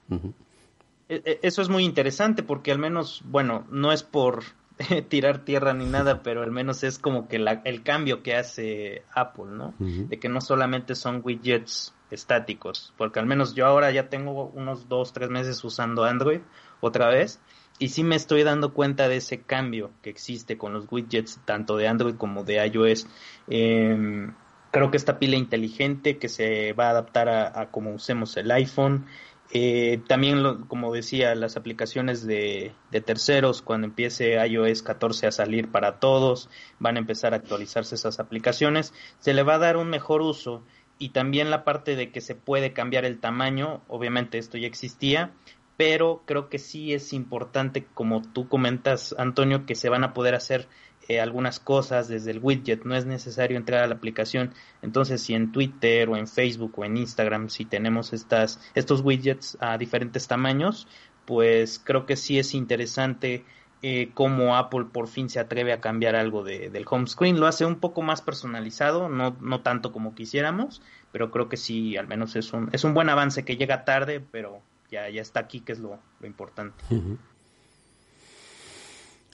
E, 1.08 1.40
eso 1.42 1.62
es 1.62 1.70
muy 1.70 1.86
interesante 1.86 2.44
porque 2.44 2.74
al 2.74 2.80
menos 2.80 3.22
bueno 3.24 3.66
no 3.72 3.94
es 3.94 4.04
por 4.04 4.44
tirar 5.10 5.40
tierra 5.40 5.74
ni 5.74 5.86
nada 5.86 6.22
pero 6.22 6.44
al 6.44 6.52
menos 6.52 6.84
es 6.84 7.00
como 7.00 7.28
que 7.28 7.40
la, 7.40 7.62
el 7.66 7.84
cambio 7.84 8.22
que 8.24 8.36
hace 8.36 9.04
Apple 9.14 9.52
no 9.52 9.74
de 9.80 10.20
que 10.20 10.30
no 10.30 10.42
solamente 10.42 10.96
son 10.96 11.22
widgets 11.24 11.94
estáticos, 12.12 12.94
porque 12.98 13.20
al 13.20 13.26
menos 13.26 13.54
yo 13.54 13.66
ahora 13.66 13.92
ya 13.92 14.10
tengo 14.10 14.46
unos 14.54 14.88
dos, 14.88 15.14
tres 15.14 15.30
meses 15.30 15.64
usando 15.64 16.04
Android 16.06 16.40
otra 16.80 17.10
vez 17.10 17.40
y 17.80 17.90
sí 17.90 18.04
me 18.04 18.16
estoy 18.16 18.44
dando 18.44 18.74
cuenta 18.74 19.08
de 19.08 19.18
ese 19.18 19.42
cambio 19.42 19.92
que 20.02 20.10
existe 20.10 20.58
con 20.58 20.74
los 20.74 20.86
widgets 20.90 21.40
tanto 21.46 21.78
de 21.78 21.88
Android 21.88 22.16
como 22.16 22.44
de 22.44 22.66
iOS. 22.66 23.08
Em, 23.48 24.34
creo 24.72 24.90
que 24.90 24.98
esta 24.98 25.20
pila 25.20 25.36
inteligente 25.36 26.18
que 26.18 26.30
se 26.30 26.74
va 26.74 26.88
a 26.88 26.92
adaptar 26.92 27.30
a, 27.30 27.60
a 27.60 27.70
cómo 27.70 27.94
usemos 27.94 28.36
el 28.38 28.50
iPhone. 28.52 29.06
Eh, 29.54 30.02
también, 30.08 30.66
como 30.68 30.94
decía, 30.94 31.34
las 31.36 31.56
aplicaciones 31.56 32.26
de, 32.28 32.74
de, 32.92 33.02
terceros, 33.02 33.62
cuando 33.62 33.88
empiece 33.88 34.36
iOS 34.46 34.84
14 34.84 35.28
a 35.28 35.32
salir 35.32 35.72
para 35.72 36.00
todos, 36.00 36.50
van 36.80 36.98
a 36.98 37.00
empezar 37.00 37.34
a 37.34 37.38
actualizarse 37.38 37.96
esas 37.96 38.20
aplicaciones. 38.20 38.94
Se 39.20 39.34
le 39.34 39.44
va 39.44 39.56
a 39.56 39.60
dar 39.60 39.78
un 39.78 39.90
mejor 39.90 40.22
uso 40.22 40.64
y 41.00 41.10
también 41.10 41.50
la 41.50 41.64
parte 41.64 41.96
de 41.96 42.12
que 42.12 42.22
se 42.22 42.36
puede 42.36 42.74
cambiar 42.74 43.06
el 43.06 43.20
tamaño, 43.20 43.82
obviamente 43.88 44.38
esto 44.38 44.58
ya 44.58 44.68
existía, 44.68 45.32
pero 45.78 46.24
creo 46.26 46.50
que 46.50 46.58
sí 46.58 46.94
es 46.94 47.14
importante, 47.14 47.86
como 47.94 48.22
tú 48.22 48.48
comentas, 48.50 49.16
Antonio, 49.18 49.66
que 49.66 49.76
se 49.76 49.90
van 49.90 50.04
a 50.04 50.14
poder 50.14 50.34
hacer 50.34 50.68
eh, 51.08 51.20
algunas 51.22 51.60
cosas 51.60 52.08
desde 52.08 52.32
el 52.32 52.40
widget, 52.40 52.84
no 52.84 52.96
es 52.96 53.06
necesario 53.06 53.58
entrar 53.58 53.84
a 53.84 53.88
la 53.88 53.96
aplicación. 53.96 54.54
Entonces, 54.82 55.22
si 55.22 55.34
en 55.34 55.52
Twitter 55.52 56.10
o 56.10 56.18
en 56.18 56.28
Facebook 56.28 56.74
o 56.78 56.86
en 56.86 56.98
Instagram, 56.98 57.50
si 57.50 57.66
tenemos 57.66 58.14
estas, 58.14 58.60
estos 58.76 59.02
widgets 59.02 59.58
a 59.62 59.78
diferentes 59.78 60.28
tamaños, 60.28 60.88
pues 61.26 61.80
creo 61.84 62.06
que 62.06 62.16
sí 62.16 62.40
es 62.40 62.54
interesante 62.54 63.46
eh, 63.82 64.10
cómo 64.14 64.56
Apple 64.56 64.86
por 64.92 65.08
fin 65.08 65.30
se 65.30 65.40
atreve 65.40 65.72
a 65.72 65.80
cambiar 65.80 66.16
algo 66.16 66.44
de, 66.44 66.70
del 66.70 66.86
home 66.90 67.08
screen. 67.08 67.40
Lo 67.40 67.48
hace 67.48 67.66
un 67.66 67.76
poco 67.76 68.02
más 68.02 68.22
personalizado, 68.22 69.08
no, 69.08 69.38
no 69.40 69.62
tanto 69.62 69.92
como 69.92 70.16
quisiéramos, 70.16 70.82
pero 71.12 71.32
creo 71.32 71.48
que 71.48 71.58
sí, 71.58 71.96
al 71.96 72.08
menos 72.08 72.36
es 72.36 72.54
un, 72.54 72.70
es 72.74 72.84
un 72.84 72.94
buen 72.94 73.10
avance 73.10 73.46
que 73.46 73.56
llega 73.56 73.86
tarde, 73.86 74.20
pero 74.20 74.62
ya, 74.90 75.10
ya 75.10 75.22
está 75.22 75.42
aquí, 75.42 75.60
que 75.62 75.74
es 75.74 75.80
lo, 75.80 76.00
importante. 76.24 76.84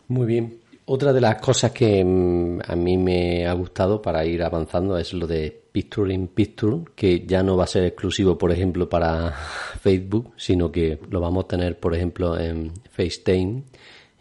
Muy 0.08 0.26
bien. 0.28 0.63
Otra 0.86 1.14
de 1.14 1.22
las 1.22 1.40
cosas 1.40 1.72
que 1.72 2.04
mm, 2.04 2.60
a 2.68 2.76
mí 2.76 2.98
me 2.98 3.48
ha 3.48 3.54
gustado 3.54 4.02
para 4.02 4.26
ir 4.26 4.44
avanzando 4.44 4.98
es 4.98 5.14
lo 5.14 5.26
de 5.26 5.64
Picture 5.72 6.14
in 6.14 6.28
Picture, 6.28 6.84
que 6.94 7.26
ya 7.26 7.42
no 7.42 7.56
va 7.56 7.64
a 7.64 7.68
ser 7.68 7.86
exclusivo, 7.86 8.38
por 8.38 8.52
ejemplo, 8.52 8.90
para 8.90 9.32
Facebook, 9.82 10.34
sino 10.36 10.72
que 10.72 11.00
lo 11.10 11.22
vamos 11.22 11.46
a 11.46 11.48
tener, 11.48 11.80
por 11.80 11.96
ejemplo, 11.96 12.38
en 12.38 12.74
FaceTime. 12.92 13.64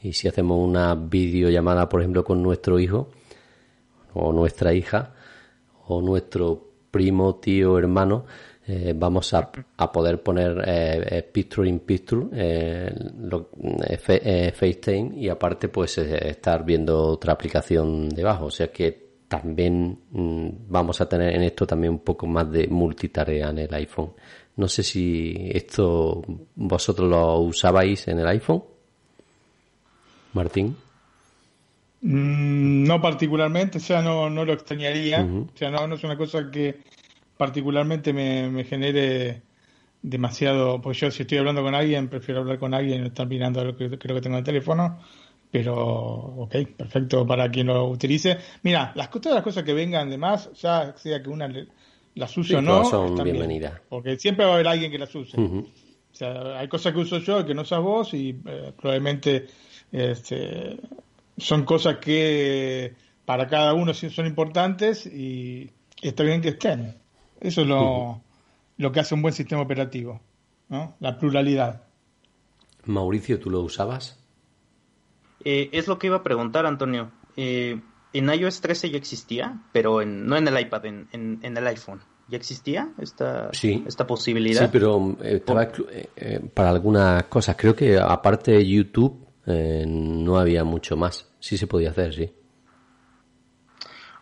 Y 0.03 0.13
si 0.13 0.29
hacemos 0.29 0.59
una 0.59 0.95
videollamada, 0.95 1.89
por 1.89 2.01
ejemplo, 2.01 2.23
con 2.23 2.41
nuestro 2.43 2.79
hijo 2.79 3.09
o 4.15 4.33
nuestra 4.33 4.73
hija 4.73 5.15
o 5.87 6.01
nuestro 6.01 6.71
primo, 6.93 7.37
tío, 7.37 7.77
hermano, 7.77 8.25
eh, 8.65 8.95
vamos 8.97 9.35
a, 9.35 9.51
poder 9.93 10.23
poner 10.23 10.63
eh, 10.65 11.19
eh, 11.19 11.23
picture 11.23 11.69
in 11.69 11.81
picture, 11.81 12.27
FaceTime 14.55 15.17
y 15.17 15.29
aparte 15.29 15.69
pues 15.69 15.99
estar 15.99 16.65
viendo 16.65 17.03
otra 17.09 17.33
aplicación 17.33 18.09
debajo. 18.09 18.47
O 18.47 18.51
sea 18.51 18.69
que 18.69 19.03
también 19.27 19.99
mm, 20.11 20.49
vamos 20.69 21.01
a 21.01 21.09
tener 21.09 21.35
en 21.35 21.43
esto 21.43 21.67
también 21.67 21.95
un 21.95 21.99
poco 22.01 22.27
más 22.27 22.51
de 22.53 22.69
multitarea 22.69 23.51
en 23.51 23.59
el 23.59 23.75
iPhone. 23.75 24.13
No 24.57 24.69
sé 24.69 24.85
si 24.85 25.51
esto 25.53 26.23
vosotros 26.55 27.09
lo 27.11 27.39
usabais 27.41 28.07
en 28.07 28.21
el 28.21 28.29
iPhone, 28.29 28.63
Martín. 30.35 30.77
Mm, 32.03 32.85
no 32.85 33.01
particularmente, 33.01 33.79
o 33.79 33.81
sea, 33.81 34.03
no, 34.03 34.31
no 34.31 34.45
lo 34.45 34.53
extrañaría. 34.53 35.23
O 35.23 35.57
sea, 35.57 35.71
no, 35.71 35.87
no 35.89 35.97
es 35.97 36.05
una 36.05 36.17
cosa 36.17 36.49
que 36.51 36.77
particularmente 37.37 38.13
me, 38.13 38.65
genere 38.65 39.43
demasiado, 40.03 40.81
porque 40.81 40.99
yo 40.99 41.11
si 41.11 41.23
estoy 41.23 41.39
hablando 41.39 41.63
con 41.63 41.75
alguien, 41.75 42.09
prefiero 42.09 42.41
hablar 42.41 42.59
con 42.59 42.75
alguien 42.75 42.99
y 42.99 43.01
no 43.01 43.07
estar 43.09 43.27
mirando 43.27 43.65
lo 43.65 43.77
que 43.77 43.99
creo 43.99 44.17
que 44.17 44.23
tengo 44.23 44.37
en 44.37 44.41
el 44.41 44.45
teléfono, 44.45 44.99
pero 45.51 45.77
ok, 45.77 46.57
perfecto 46.77 47.27
para 47.27 47.51
quien 47.51 47.69
lo 47.69 47.89
utilice. 47.89 48.39
Mira, 48.63 48.93
las 48.95 49.11
todas 49.11 49.35
las 49.35 49.45
cosas 49.45 49.65
que 49.65 49.75
vengan 49.75 50.11
de 50.11 50.19
más, 50.19 50.51
ya 50.55 50.95
sea 50.97 51.23
que 51.23 51.29
una 51.29 51.49
las 52.15 52.37
use 52.37 52.57
o 52.57 52.63
no, 52.63 52.85
son 52.85 53.23
bienvenidas. 53.23 53.81
porque 53.89 54.19
siempre 54.19 54.45
va 54.45 54.53
a 54.53 54.55
haber 54.55 54.69
alguien 54.69 54.91
que 54.91 54.99
las 54.99 55.15
use. 55.15 55.39
O 55.39 56.15
sea, 56.15 56.59
hay 56.59 56.69
cosas 56.69 56.93
que 56.93 57.01
uso 57.01 57.19
yo 57.19 57.45
que 57.47 57.55
no 57.55 57.63
usas 57.63 57.81
vos 57.81 58.13
y 58.13 58.37
eh, 58.45 58.73
probablemente 58.79 59.47
este, 59.91 60.79
son 61.39 61.65
cosas 61.65 61.97
que 61.99 62.95
para 63.25 63.47
cada 63.47 63.73
uno 63.75 63.95
son 63.95 64.27
importantes 64.27 65.07
y 65.07 65.71
está 66.03 66.23
bien 66.23 66.43
que 66.43 66.51
estén. 66.51 67.02
Eso 67.43 67.63
es 67.63 67.67
lo, 67.67 68.93
que 68.93 69.01
hace 69.01 69.15
un 69.15 69.23
buen 69.23 69.35
sistema 69.35 69.63
operativo, 69.63 70.21
¿no? 70.69 70.95
La 71.01 71.19
pluralidad. 71.19 71.83
Mauricio, 72.85 73.41
¿tú 73.41 73.51
lo 73.51 73.61
usabas? 73.61 74.21
Eh, 75.45 75.69
es 75.73 75.89
lo 75.89 75.99
que 75.99 76.07
iba 76.07 76.19
a 76.19 76.23
preguntar, 76.23 76.67
Antonio. 76.67 77.11
Eh, 77.37 77.81
en 78.13 78.33
iOS 78.33 78.61
13 78.61 78.91
ya 78.91 78.97
existía, 78.97 79.61
pero 79.73 80.05
no 80.07 80.37
en 80.37 80.47
el 80.47 80.61
iPad, 80.61 80.87
en, 80.87 81.41
el 81.43 81.67
iPhone. 81.67 82.01
¿Ya 82.29 82.37
existía 82.37 82.93
esta, 82.99 83.51
esta 83.51 84.07
posibilidad? 84.07 84.63
Sí, 84.63 84.69
pero 84.73 85.17
eh, 85.21 86.41
para 86.55 86.71
algunas 86.71 87.25
cosas. 87.25 87.57
Creo 87.57 87.75
que 87.75 87.99
aparte 87.99 88.53
de 88.53 88.67
YouTube 88.67 89.27
no 89.45 90.39
había 90.39 90.63
mucho 90.63 90.97
más. 90.97 91.29
Sí 91.41 91.59
se 91.59 91.67
podía 91.67 91.91
hacer, 91.91 92.15
sí. 92.15 92.33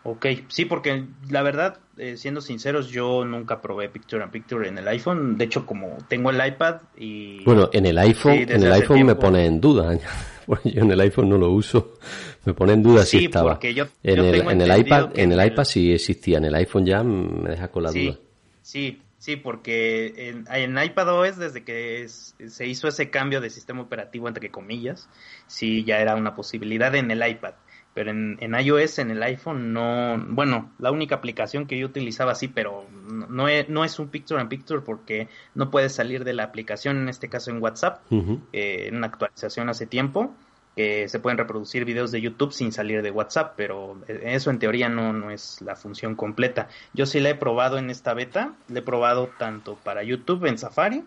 Ok, 0.03 0.25
sí, 0.47 0.65
porque 0.65 1.05
la 1.29 1.43
verdad, 1.43 1.79
eh, 1.97 2.17
siendo 2.17 2.41
sinceros, 2.41 2.89
yo 2.89 3.23
nunca 3.23 3.61
probé 3.61 3.87
Picture 3.87 4.23
and 4.23 4.31
Picture 4.31 4.67
en 4.67 4.79
el 4.79 4.87
iPhone. 4.87 5.37
De 5.37 5.45
hecho, 5.45 5.65
como 5.65 5.97
tengo 6.07 6.31
el 6.31 6.45
iPad 6.45 6.81
y... 6.97 7.43
Bueno, 7.43 7.69
en 7.71 7.85
el 7.85 7.97
iPhone, 7.99 8.33
en 8.33 8.63
el 8.63 8.71
iPhone 8.71 9.05
me 9.05 9.15
pone 9.15 9.45
en 9.45 9.61
duda. 9.61 9.95
yo 10.63 10.81
en 10.81 10.91
el 10.91 10.99
iPhone 11.01 11.29
no 11.29 11.37
lo 11.37 11.51
uso. 11.51 11.99
Me 12.45 12.53
pone 12.55 12.73
en 12.73 12.81
duda 12.81 13.05
si 13.05 13.25
estaba. 13.25 13.59
Yo, 13.59 13.85
en, 14.01 14.19
el, 14.19 14.35
en 14.41 14.61
el 14.61 14.79
iPad, 14.79 15.11
en 15.15 15.31
el, 15.33 15.45
iPad 15.45 15.63
sí 15.65 15.93
existía. 15.93 16.39
En 16.39 16.45
el 16.45 16.55
iPhone 16.55 16.85
ya 16.85 17.03
me 17.03 17.51
deja 17.51 17.67
con 17.67 17.83
la 17.83 17.91
duda. 17.91 18.17
Sí, 18.63 18.99
sí, 19.19 19.35
porque 19.35 20.13
en, 20.17 20.45
en 20.51 20.83
iPadOS 20.83 21.37
desde 21.37 21.63
que 21.63 22.07
se 22.07 22.65
hizo 22.65 22.87
ese 22.87 23.11
cambio 23.11 23.39
de 23.39 23.51
sistema 23.51 23.81
operativo 23.81 24.27
entre 24.27 24.49
comillas, 24.49 25.07
sí 25.45 25.83
ya 25.83 25.99
era 25.99 26.15
una 26.15 26.35
posibilidad 26.35 26.95
en 26.95 27.11
el 27.11 27.27
iPad 27.27 27.53
pero 27.93 28.11
en, 28.11 28.37
en, 28.39 28.55
iOS, 28.55 28.99
en 28.99 29.11
el 29.11 29.21
iPhone, 29.23 29.73
no, 29.73 30.17
bueno, 30.29 30.71
la 30.79 30.91
única 30.91 31.15
aplicación 31.15 31.67
que 31.67 31.77
yo 31.77 31.87
utilizaba 31.87 32.35
sí, 32.35 32.47
pero 32.47 32.85
no 33.29 33.47
es, 33.47 33.67
no 33.67 33.83
es 33.83 33.99
un 33.99 34.07
picture 34.07 34.41
in 34.41 34.47
picture 34.47 34.81
porque 34.81 35.27
no 35.55 35.69
puedes 35.69 35.93
salir 35.93 36.23
de 36.23 36.33
la 36.33 36.43
aplicación, 36.43 36.97
en 36.97 37.09
este 37.09 37.27
caso 37.27 37.51
en 37.51 37.61
WhatsApp, 37.61 38.01
eh, 38.53 38.87
en 38.87 38.97
una 38.97 39.07
actualización 39.07 39.69
hace 39.69 39.87
tiempo, 39.87 40.33
que 40.75 41.09
se 41.09 41.19
pueden 41.19 41.37
reproducir 41.37 41.83
videos 41.83 42.11
de 42.11 42.21
YouTube 42.21 42.53
sin 42.53 42.71
salir 42.71 43.01
de 43.01 43.11
WhatsApp, 43.11 43.55
pero 43.57 43.97
eso 44.07 44.51
en 44.51 44.59
teoría 44.59 44.87
no, 44.87 45.11
no 45.11 45.29
es 45.29 45.61
la 45.61 45.75
función 45.75 46.15
completa. 46.15 46.69
Yo 46.93 47.05
sí 47.05 47.19
la 47.19 47.31
he 47.31 47.35
probado 47.35 47.77
en 47.77 47.89
esta 47.89 48.13
beta, 48.13 48.53
la 48.69 48.79
he 48.79 48.81
probado 48.81 49.29
tanto 49.37 49.75
para 49.75 50.01
YouTube 50.03 50.45
en 50.45 50.57
Safari, 50.57 51.03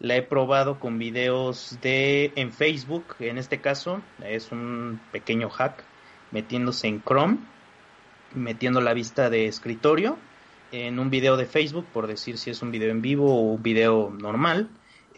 la 0.00 0.16
he 0.16 0.22
probado 0.22 0.80
con 0.80 0.98
videos 0.98 1.78
de 1.82 2.32
en 2.34 2.50
Facebook, 2.50 3.04
en 3.20 3.36
este 3.36 3.60
caso 3.60 4.00
es 4.24 4.50
un 4.52 5.00
pequeño 5.12 5.50
hack 5.50 5.84
metiéndose 6.34 6.88
en 6.88 7.00
Chrome, 7.02 7.38
metiendo 8.34 8.82
la 8.82 8.92
vista 8.92 9.30
de 9.30 9.46
escritorio 9.46 10.18
en 10.72 10.98
un 10.98 11.08
video 11.08 11.36
de 11.36 11.46
Facebook, 11.46 11.86
por 11.92 12.06
decir 12.08 12.36
si 12.36 12.50
es 12.50 12.60
un 12.60 12.72
video 12.72 12.90
en 12.90 13.00
vivo 13.00 13.32
o 13.32 13.52
un 13.54 13.62
video 13.62 14.10
normal, 14.10 14.68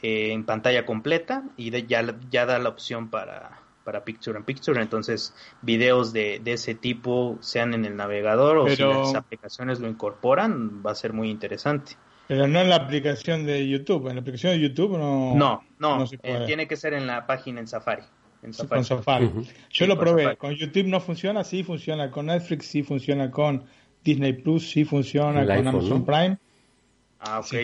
eh, 0.02 0.32
en 0.32 0.44
pantalla 0.44 0.84
completa 0.84 1.42
y 1.56 1.70
ya, 1.86 2.04
ya 2.30 2.44
da 2.44 2.58
la 2.58 2.68
opción 2.68 3.08
para, 3.08 3.62
para 3.82 4.04
Picture 4.04 4.38
in 4.38 4.44
Picture. 4.44 4.80
Entonces, 4.80 5.34
videos 5.62 6.12
de, 6.12 6.40
de 6.44 6.52
ese 6.52 6.74
tipo, 6.74 7.38
sean 7.40 7.72
en 7.72 7.86
el 7.86 7.96
navegador 7.96 8.58
o 8.58 8.68
si 8.68 8.82
las 8.82 9.14
aplicaciones 9.14 9.80
lo 9.80 9.88
incorporan, 9.88 10.82
va 10.84 10.90
a 10.90 10.94
ser 10.94 11.14
muy 11.14 11.30
interesante. 11.30 11.96
Pero 12.28 12.46
no 12.48 12.60
en 12.60 12.68
la 12.68 12.76
aplicación 12.76 13.46
de 13.46 13.66
YouTube. 13.66 14.08
En 14.08 14.16
la 14.16 14.20
aplicación 14.20 14.52
de 14.52 14.60
YouTube 14.60 14.98
no. 14.98 15.34
No, 15.34 15.62
no. 15.78 16.04
Eh, 16.22 16.42
tiene 16.44 16.66
que 16.66 16.76
ser 16.76 16.92
en 16.92 17.06
la 17.06 17.26
página 17.26 17.60
en 17.60 17.68
Safari. 17.68 18.02
Con 18.68 18.84
Safari. 18.84 19.30
Yo 19.70 19.86
lo 19.86 19.98
probé. 19.98 20.36
Con 20.36 20.54
YouTube 20.54 20.86
no 20.86 21.00
funciona, 21.00 21.44
sí 21.44 21.62
funciona 21.62 22.10
con 22.10 22.26
Netflix, 22.26 22.66
sí 22.66 22.82
funciona 22.82 23.30
con 23.30 23.64
Disney 24.04 24.34
Plus, 24.34 24.70
sí 24.70 24.84
funciona 24.84 25.44
con 25.46 25.66
Amazon 25.66 26.04
Prime. 26.04 26.38
Ah, 27.18 27.40
ok. 27.40 27.54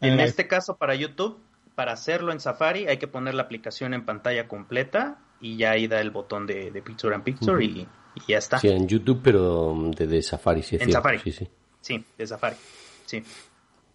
En, 0.00 0.20
este 0.20 0.48
caso, 0.48 0.76
para 0.76 0.94
YouTube, 0.94 1.38
para 1.74 1.92
hacerlo 1.92 2.32
en 2.32 2.40
Safari, 2.40 2.86
hay 2.86 2.96
que 2.96 3.06
poner 3.06 3.34
la 3.34 3.42
aplicación 3.42 3.94
en 3.94 4.04
pantalla 4.04 4.48
completa 4.48 5.18
y 5.40 5.56
ya 5.56 5.72
ahí 5.72 5.86
da 5.86 6.00
el 6.00 6.10
botón 6.10 6.46
de, 6.46 6.70
Picture 6.84 7.14
and 7.14 7.24
Picture 7.24 7.64
y, 7.64 7.86
ya 8.26 8.38
está. 8.38 8.58
Sí, 8.58 8.68
en 8.68 8.88
YouTube, 8.88 9.20
pero 9.22 9.76
de, 9.96 10.22
Safari, 10.22 10.62
sí. 10.62 10.76
en 10.80 10.90
Safari. 10.90 11.18
Sí, 11.18 11.32
sí. 11.32 11.48
Sí, 11.80 12.04
de 12.16 12.26
Safari. 12.26 12.56
Sí. 13.06 13.22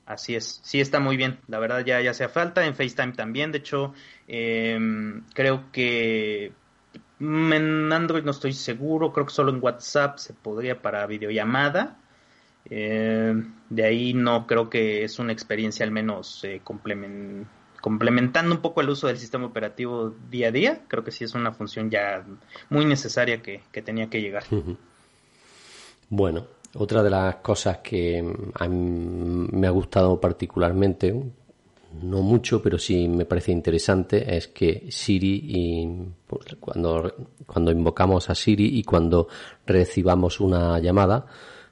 Así 0.07 0.35
es, 0.35 0.61
sí 0.63 0.79
está 0.79 1.01
muy 1.01 1.17
bien, 1.17 1.37
la 1.49 1.59
verdad 1.59 1.83
ya, 1.85 1.99
ya 1.99 2.11
hace 2.11 2.29
falta, 2.29 2.65
en 2.65 2.75
FaceTime 2.75 3.11
también, 3.11 3.51
de 3.51 3.57
hecho 3.57 3.93
em, 4.25 5.21
creo 5.33 5.69
que 5.73 6.53
en 7.19 7.91
Android 7.91 8.23
no 8.23 8.31
estoy 8.31 8.53
seguro, 8.53 9.11
creo 9.11 9.25
que 9.25 9.33
solo 9.33 9.51
en 9.51 9.61
WhatsApp 9.61 10.17
se 10.17 10.33
podría 10.33 10.81
para 10.81 11.05
videollamada, 11.07 11.97
em, 12.69 13.53
de 13.69 13.83
ahí 13.83 14.13
no 14.13 14.47
creo 14.47 14.69
que 14.69 15.03
es 15.03 15.19
una 15.19 15.33
experiencia 15.33 15.85
al 15.85 15.91
menos 15.91 16.41
eh, 16.45 16.61
complementando 16.63 18.55
un 18.55 18.61
poco 18.61 18.79
el 18.79 18.89
uso 18.89 19.07
del 19.07 19.17
sistema 19.17 19.45
operativo 19.45 20.15
día 20.29 20.47
a 20.47 20.51
día, 20.51 20.81
creo 20.87 21.03
que 21.03 21.11
sí 21.11 21.25
es 21.25 21.35
una 21.35 21.51
función 21.51 21.89
ya 21.89 22.25
muy 22.69 22.85
necesaria 22.85 23.41
que, 23.41 23.61
tenía 23.83 24.09
que 24.09 24.21
llegar. 24.21 24.45
Bueno, 26.09 26.47
otra 26.77 27.03
de 27.03 27.10
las 27.10 27.36
cosas 27.38 27.79
que 27.79 28.22
me 28.22 29.67
ha 29.67 29.72
gustado 29.72 30.19
particularmente, 30.19 31.13
no 32.01 32.22
mucho, 32.22 32.62
pero 32.62 32.77
sí 32.77 33.07
me 33.07 33.25
parece 33.25 33.51
interesante, 33.51 34.36
es 34.36 34.50
que 34.50 34.88
Siri, 34.89 35.41
y, 35.43 35.88
pues, 36.27 36.55
cuando, 36.60 37.13
cuando 37.46 37.72
invocamos 37.72 38.29
a 38.29 38.36
Siri 38.36 38.77
y 38.77 38.84
cuando 38.84 39.27
recibamos 39.65 40.39
una 40.39 40.79
llamada, 40.79 41.25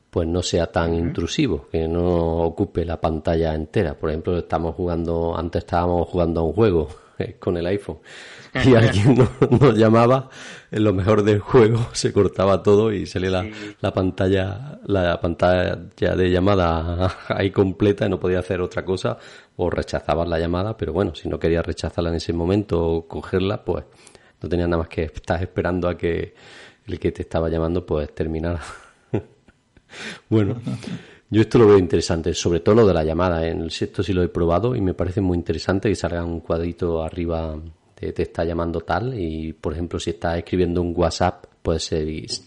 pues 0.10 0.28
no 0.28 0.42
sea 0.42 0.72
tan 0.72 0.94
intrusivo, 0.94 1.68
que 1.70 1.88
no 1.88 2.44
ocupe 2.44 2.86
la 2.86 3.02
pantalla 3.02 3.54
entera. 3.54 3.96
Por 3.96 4.10
ejemplo, 4.10 4.38
estamos 4.38 4.74
jugando, 4.76 5.36
antes 5.38 5.64
estábamos 5.66 6.08
jugando 6.08 6.40
a 6.40 6.44
un 6.44 6.54
juego 6.54 6.88
con 7.40 7.58
el 7.58 7.66
iPhone 7.68 8.00
y 8.64 8.74
alguien 8.74 9.16
nos, 9.60 9.76
llamaba, 9.76 10.30
en 10.72 10.84
lo 10.84 10.94
mejor 10.94 11.24
del 11.24 11.40
juego 11.40 11.88
se 11.94 12.14
cortaba 12.14 12.64
todo 12.64 12.94
y 12.94 13.06
salía 13.06 13.30
la, 13.30 13.50
la 13.82 13.94
pantalla 13.94 14.80
la 14.86 15.20
pantalla 15.20 15.76
de 16.16 16.32
llamada 16.32 17.16
ahí 17.28 17.52
completa 17.52 18.06
y 18.06 18.10
no 18.10 18.20
podía 18.20 18.40
hacer 18.40 18.62
otra 18.62 18.86
cosa 18.86 19.18
o 19.58 19.70
rechazabas 19.70 20.28
la 20.28 20.40
llamada, 20.40 20.78
pero 20.78 20.94
bueno, 20.94 21.16
si 21.16 21.30
no 21.30 21.40
querías 21.40 21.66
rechazarla 21.66 22.10
en 22.10 22.16
ese 22.16 22.34
momento 22.34 22.86
o 22.86 23.08
cogerla, 23.08 23.64
pues 23.64 23.86
no 24.42 24.50
tenías 24.50 24.70
nada 24.70 24.84
más 24.84 24.90
que 24.90 25.04
estar 25.04 25.42
esperando 25.42 25.88
a 25.88 25.98
que 25.98 26.34
el 26.86 27.00
que 27.00 27.12
te 27.12 27.22
estaba 27.24 27.50
llamando 27.50 27.86
pues 27.86 28.14
terminara. 28.14 28.62
bueno, 30.30 30.62
yo 31.29 31.41
esto 31.41 31.58
lo 31.58 31.67
veo 31.67 31.77
interesante, 31.77 32.34
sobre 32.34 32.60
todo 32.60 32.75
lo 32.75 32.88
de 32.88 32.94
la 32.94 33.03
llamada. 33.03 33.48
En 33.48 33.62
el 33.62 33.72
sexto 33.72 34.03
sí 34.03 34.13
lo 34.13 34.24
he 34.24 34.29
probado 34.29 34.75
y 34.75 34.82
me 34.82 34.94
parece 34.94 35.22
muy 35.22 35.38
interesante 35.38 35.89
que 35.89 35.96
salga 35.96 36.24
un 36.24 36.39
cuadrito 36.39 37.03
arriba 37.03 37.60
de 38.00 38.13
te 38.13 38.24
está 38.24 38.44
llamando 38.44 38.82
tal 38.82 39.20
y, 39.20 39.53
por 39.53 39.74
ejemplo, 39.74 40.00
si 40.00 40.12
estás 40.12 40.38
escribiendo 40.38 40.82
un 40.82 40.94
WhatsApp, 40.96 41.46
puedes 41.62 41.89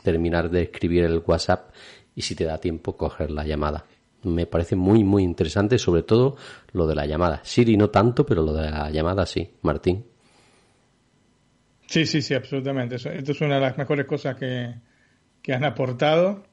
terminar 0.02 0.50
de 0.50 0.62
escribir 0.62 1.04
el 1.04 1.22
WhatsApp 1.26 1.70
y 2.14 2.22
si 2.22 2.34
te 2.34 2.44
da 2.44 2.58
tiempo 2.58 2.96
coger 2.96 3.30
la 3.30 3.44
llamada. 3.44 3.84
Me 4.22 4.46
parece 4.46 4.76
muy, 4.76 5.04
muy 5.04 5.22
interesante, 5.22 5.78
sobre 5.78 6.02
todo 6.02 6.36
lo 6.72 6.86
de 6.86 6.94
la 6.94 7.06
llamada. 7.06 7.40
Siri 7.44 7.76
no 7.76 7.90
tanto, 7.90 8.26
pero 8.26 8.42
lo 8.42 8.52
de 8.52 8.70
la 8.70 8.90
llamada 8.90 9.26
sí. 9.26 9.48
Martín. 9.62 10.04
Sí, 11.86 12.04
sí, 12.04 12.20
sí, 12.20 12.34
absolutamente. 12.34 12.96
Esto 12.96 13.32
es 13.32 13.40
una 13.40 13.54
de 13.54 13.60
las 13.60 13.78
mejores 13.78 14.06
cosas 14.06 14.36
que, 14.36 14.74
que 15.40 15.54
han 15.54 15.64
aportado 15.64 16.47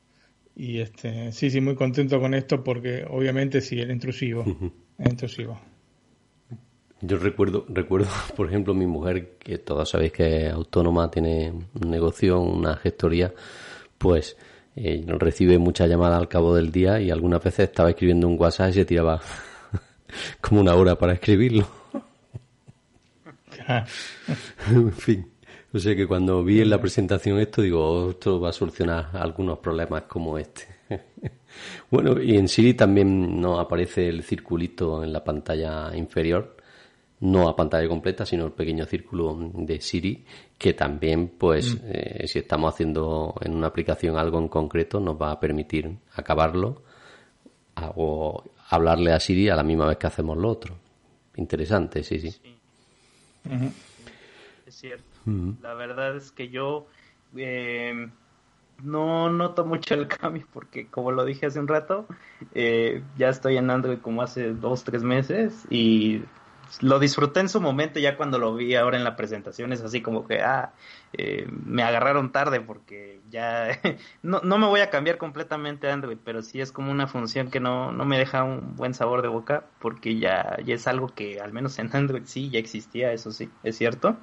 y 0.56 0.80
este, 0.80 1.32
sí, 1.32 1.50
sí, 1.50 1.60
muy 1.60 1.76
contento 1.76 2.20
con 2.20 2.34
esto 2.34 2.64
porque 2.64 3.06
obviamente 3.10 3.62
sí, 3.62 3.80
el 3.80 3.92
intrusivo. 3.92 4.46
intrusivo. 5.00 5.60
Yo 7.02 7.18
recuerdo, 7.18 7.66
recuerdo, 7.68 8.08
por 8.36 8.48
ejemplo, 8.48 8.74
mi 8.74 8.88
mujer, 8.88 9.38
que 9.38 9.58
todos 9.58 9.90
sabéis 9.90 10.14
que 10.14 10.48
es 10.48 10.54
autónoma, 10.54 11.12
tiene 11.12 11.52
un 11.52 11.90
negocio, 11.90 12.40
una 12.40 12.78
gestoría, 12.78 13.34
pues 13.98 14.38
eh, 14.76 15.04
recibe 15.08 15.58
muchas 15.58 15.90
llamadas 15.90 16.20
al 16.20 16.28
cabo 16.28 16.56
del 16.56 16.72
día 16.72 17.00
y 17.02 17.12
algunas 17.12 17.44
veces 17.44 17.70
estaba 17.70 17.90
escribiendo 17.90 18.28
un 18.28 18.40
WhatsApp 18.40 18.70
y 18.70 18.74
se 18.74 18.86
tiraba 18.86 19.22
como 20.42 20.62
una 20.62 20.76
hora 20.76 20.96
para 20.98 21.14
escribirlo. 21.14 21.68
en 24.70 24.92
fin. 24.94 25.35
O 25.76 25.80
sea 25.80 25.94
que 25.94 26.08
cuando 26.08 26.42
vi 26.42 26.62
en 26.62 26.70
la 26.70 26.80
presentación 26.80 27.38
esto, 27.38 27.62
digo, 27.62 27.86
oh, 27.86 28.12
esto 28.12 28.40
va 28.40 28.48
a 28.48 28.54
solucionar 28.54 29.10
algunos 29.12 29.60
problemas 29.60 30.04
como 30.04 30.38
este. 30.38 30.64
bueno, 31.92 32.22
y 32.22 32.38
en 32.38 32.48
Siri 32.48 32.76
también 32.76 33.42
nos 33.42 33.60
aparece 33.60 34.08
el 34.08 34.24
circulito 34.24 35.04
en 35.04 35.12
la 35.12 35.22
pantalla 35.22 35.94
inferior, 35.94 36.56
no 37.20 37.50
a 37.50 37.58
pantalla 37.58 37.90
completa, 37.90 38.26
sino 38.26 38.46
el 38.46 38.54
pequeño 38.54 38.86
círculo 38.86 39.38
de 39.54 39.82
Siri, 39.82 40.24
que 40.58 40.74
también, 40.74 41.34
pues, 41.38 41.76
mm. 41.76 41.80
eh, 41.90 42.28
si 42.30 42.40
estamos 42.40 42.74
haciendo 42.74 43.36
en 43.42 43.54
una 43.54 43.68
aplicación 43.68 44.18
algo 44.18 44.40
en 44.40 44.48
concreto, 44.48 45.02
nos 45.02 45.22
va 45.22 45.32
a 45.32 45.40
permitir 45.42 45.94
acabarlo 46.14 46.84
o 47.98 48.42
hablarle 48.70 49.12
a 49.12 49.20
Siri 49.20 49.50
a 49.50 49.58
la 49.58 49.64
misma 49.64 49.88
vez 49.88 49.98
que 49.98 50.08
hacemos 50.08 50.38
lo 50.38 50.48
otro. 50.48 50.74
Interesante, 51.36 52.02
sí, 52.02 52.18
sí. 52.22 52.34
Es 54.66 54.74
cierto. 54.74 55.15
La 55.62 55.74
verdad 55.74 56.16
es 56.16 56.32
que 56.32 56.50
yo 56.50 56.88
eh, 57.36 58.10
no 58.84 59.30
noto 59.30 59.66
mucho 59.66 59.94
el 59.96 60.08
cambio 60.08 60.46
porque, 60.54 60.88
como 60.88 61.12
lo 61.12 61.26
dije 61.26 61.48
hace 61.48 61.60
un 61.60 61.68
rato, 61.68 62.06
eh, 62.54 63.04
ya 63.18 63.30
estoy 63.30 63.58
en 63.58 63.70
Android 63.70 64.00
como 64.00 64.22
hace 64.22 64.54
dos, 64.54 64.84
tres 64.84 65.04
meses 65.04 65.66
y 65.70 66.24
lo 66.82 67.00
disfruté 67.00 67.40
en 67.40 67.50
su 67.50 67.62
momento 67.62 68.00
ya 68.00 68.18
cuando 68.18 68.40
lo 68.40 68.56
vi 68.56 68.76
ahora 68.76 68.98
en 68.98 69.04
la 69.04 69.16
presentación 69.16 69.72
es 69.72 69.82
así 69.82 70.02
como 70.02 70.28
que 70.28 70.42
ah 70.42 70.74
eh, 71.14 71.48
me 71.50 71.84
agarraron 71.84 72.32
tarde 72.32 72.60
porque 72.60 73.22
ya 73.30 73.80
no, 74.24 74.42
no 74.42 74.58
me 74.58 74.68
voy 74.68 74.82
a 74.82 74.90
cambiar 74.90 75.18
completamente 75.18 75.88
a 75.88 75.94
Android 75.94 76.18
pero 76.24 76.42
sí 76.42 76.62
es 76.62 76.72
como 76.72 76.92
una 76.92 77.08
función 77.08 77.50
que 77.50 77.60
no, 77.60 77.92
no 77.92 78.06
me 78.06 78.18
deja 78.18 78.44
un 78.44 78.76
buen 78.76 78.94
sabor 78.94 79.22
de 79.22 79.28
boca 79.28 79.66
porque 79.80 80.18
ya, 80.18 80.58
ya 80.66 80.76
es 80.76 80.88
algo 80.88 81.08
que 81.08 81.40
al 81.40 81.54
menos 81.54 81.78
en 81.80 81.96
Android 81.96 82.24
sí 82.26 82.50
ya 82.50 82.60
existía 82.60 83.14
eso 83.14 83.32
sí 83.32 83.50
es 83.64 83.78
cierto 83.78 84.18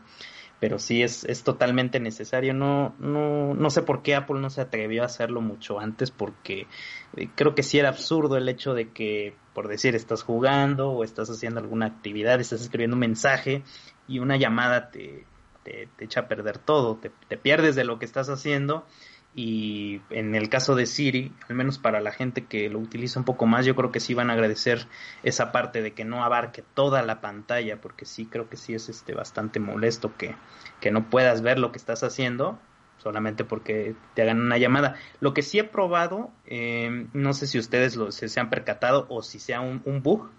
pero 0.62 0.78
sí 0.78 1.02
es, 1.02 1.25
es 1.25 1.42
totalmente 1.42 1.99
necesario. 1.99 2.54
No, 2.54 2.95
no, 3.00 3.52
no 3.52 3.69
sé 3.71 3.83
por 3.83 4.04
qué 4.04 4.14
Apple 4.14 4.38
no 4.38 4.49
se 4.49 4.61
atrevió 4.61 5.02
a 5.02 5.07
hacerlo 5.07 5.40
mucho 5.40 5.81
antes, 5.81 6.12
porque 6.12 6.69
eh, 7.16 7.28
creo 7.34 7.56
que 7.56 7.65
sí 7.65 7.80
era 7.80 7.89
absurdo 7.89 8.37
el 8.37 8.49
hecho 8.49 8.73
de 8.73 8.91
que, 8.93 9.34
por 9.54 9.67
decir, 9.67 9.97
estás 9.97 10.23
jugando 10.23 10.93
o 10.93 11.02
estás 11.02 11.28
haciendo 11.30 11.58
alguna 11.58 11.87
actividad, 11.87 12.41
estás 12.41 12.60
escribiendo 12.60 12.95
un 12.95 13.00
mensaje 13.00 13.65
y 14.06 14.21
una 14.21 14.37
llamada 14.37 14.93
te, 14.93 15.26
te, 15.65 15.89
echa 15.99 16.21
a 16.21 16.28
perder 16.28 16.58
todo, 16.58 16.95
te, 16.95 17.10
te 17.26 17.37
pierdes 17.37 17.75
de 17.75 17.82
lo 17.82 17.99
que 17.99 18.04
estás 18.04 18.28
haciendo 18.28 18.87
y 19.34 20.02
en 20.10 20.34
el 20.34 20.49
caso 20.50 20.75
de 20.75 20.86
Siri, 20.86 21.32
al 21.49 21.56
menos 21.56 21.78
para 21.78 22.00
la 22.00 22.12
gente 22.12 22.45
que 22.45 22.68
lo 22.68 22.78
utiliza 22.78 23.18
un 23.18 23.25
poco 23.25 23.47
más, 23.47 23.64
yo 23.64 23.75
creo 23.75 23.90
que 23.90 24.00
sí 24.00 24.12
van 24.12 24.28
a 24.28 24.34
agradecer 24.34 24.86
esa 25.23 25.52
parte 25.52 25.80
de 25.80 25.92
que 25.92 26.04
no 26.04 26.23
abarque 26.23 26.62
toda 26.75 27.02
la 27.02 27.21
pantalla, 27.21 27.80
porque 27.80 28.04
sí 28.04 28.26
creo 28.26 28.50
que 28.50 28.58
sí 28.58 28.75
es 28.75 28.88
este 28.90 29.14
bastante 29.14 29.58
molesto 29.58 30.16
que, 30.16 30.34
que 30.80 30.90
no 30.90 31.08
puedas 31.08 31.40
ver 31.40 31.58
lo 31.58 31.73
que 31.73 31.78
estás 31.78 32.02
haciendo 32.02 32.58
solamente 32.99 33.45
porque 33.45 33.97
te 34.14 34.23
hagan 34.23 34.40
una 34.40 34.58
llamada. 34.58 34.95
Lo 35.18 35.34
que 35.34 35.42
sí 35.42 35.58
he 35.58 35.64
probado, 35.64 36.30
eh, 36.47 37.06
no 37.12 37.32
sé 37.32 37.47
si 37.47 37.58
ustedes 37.58 37.97
lo, 37.97 38.12
se, 38.12 38.38
han 38.38 38.49
percatado 38.49 39.06
o 39.08 39.23
si 39.23 39.40
sea 39.40 39.60
un, 39.60 39.82
un 39.84 40.02
bug, 40.02 40.30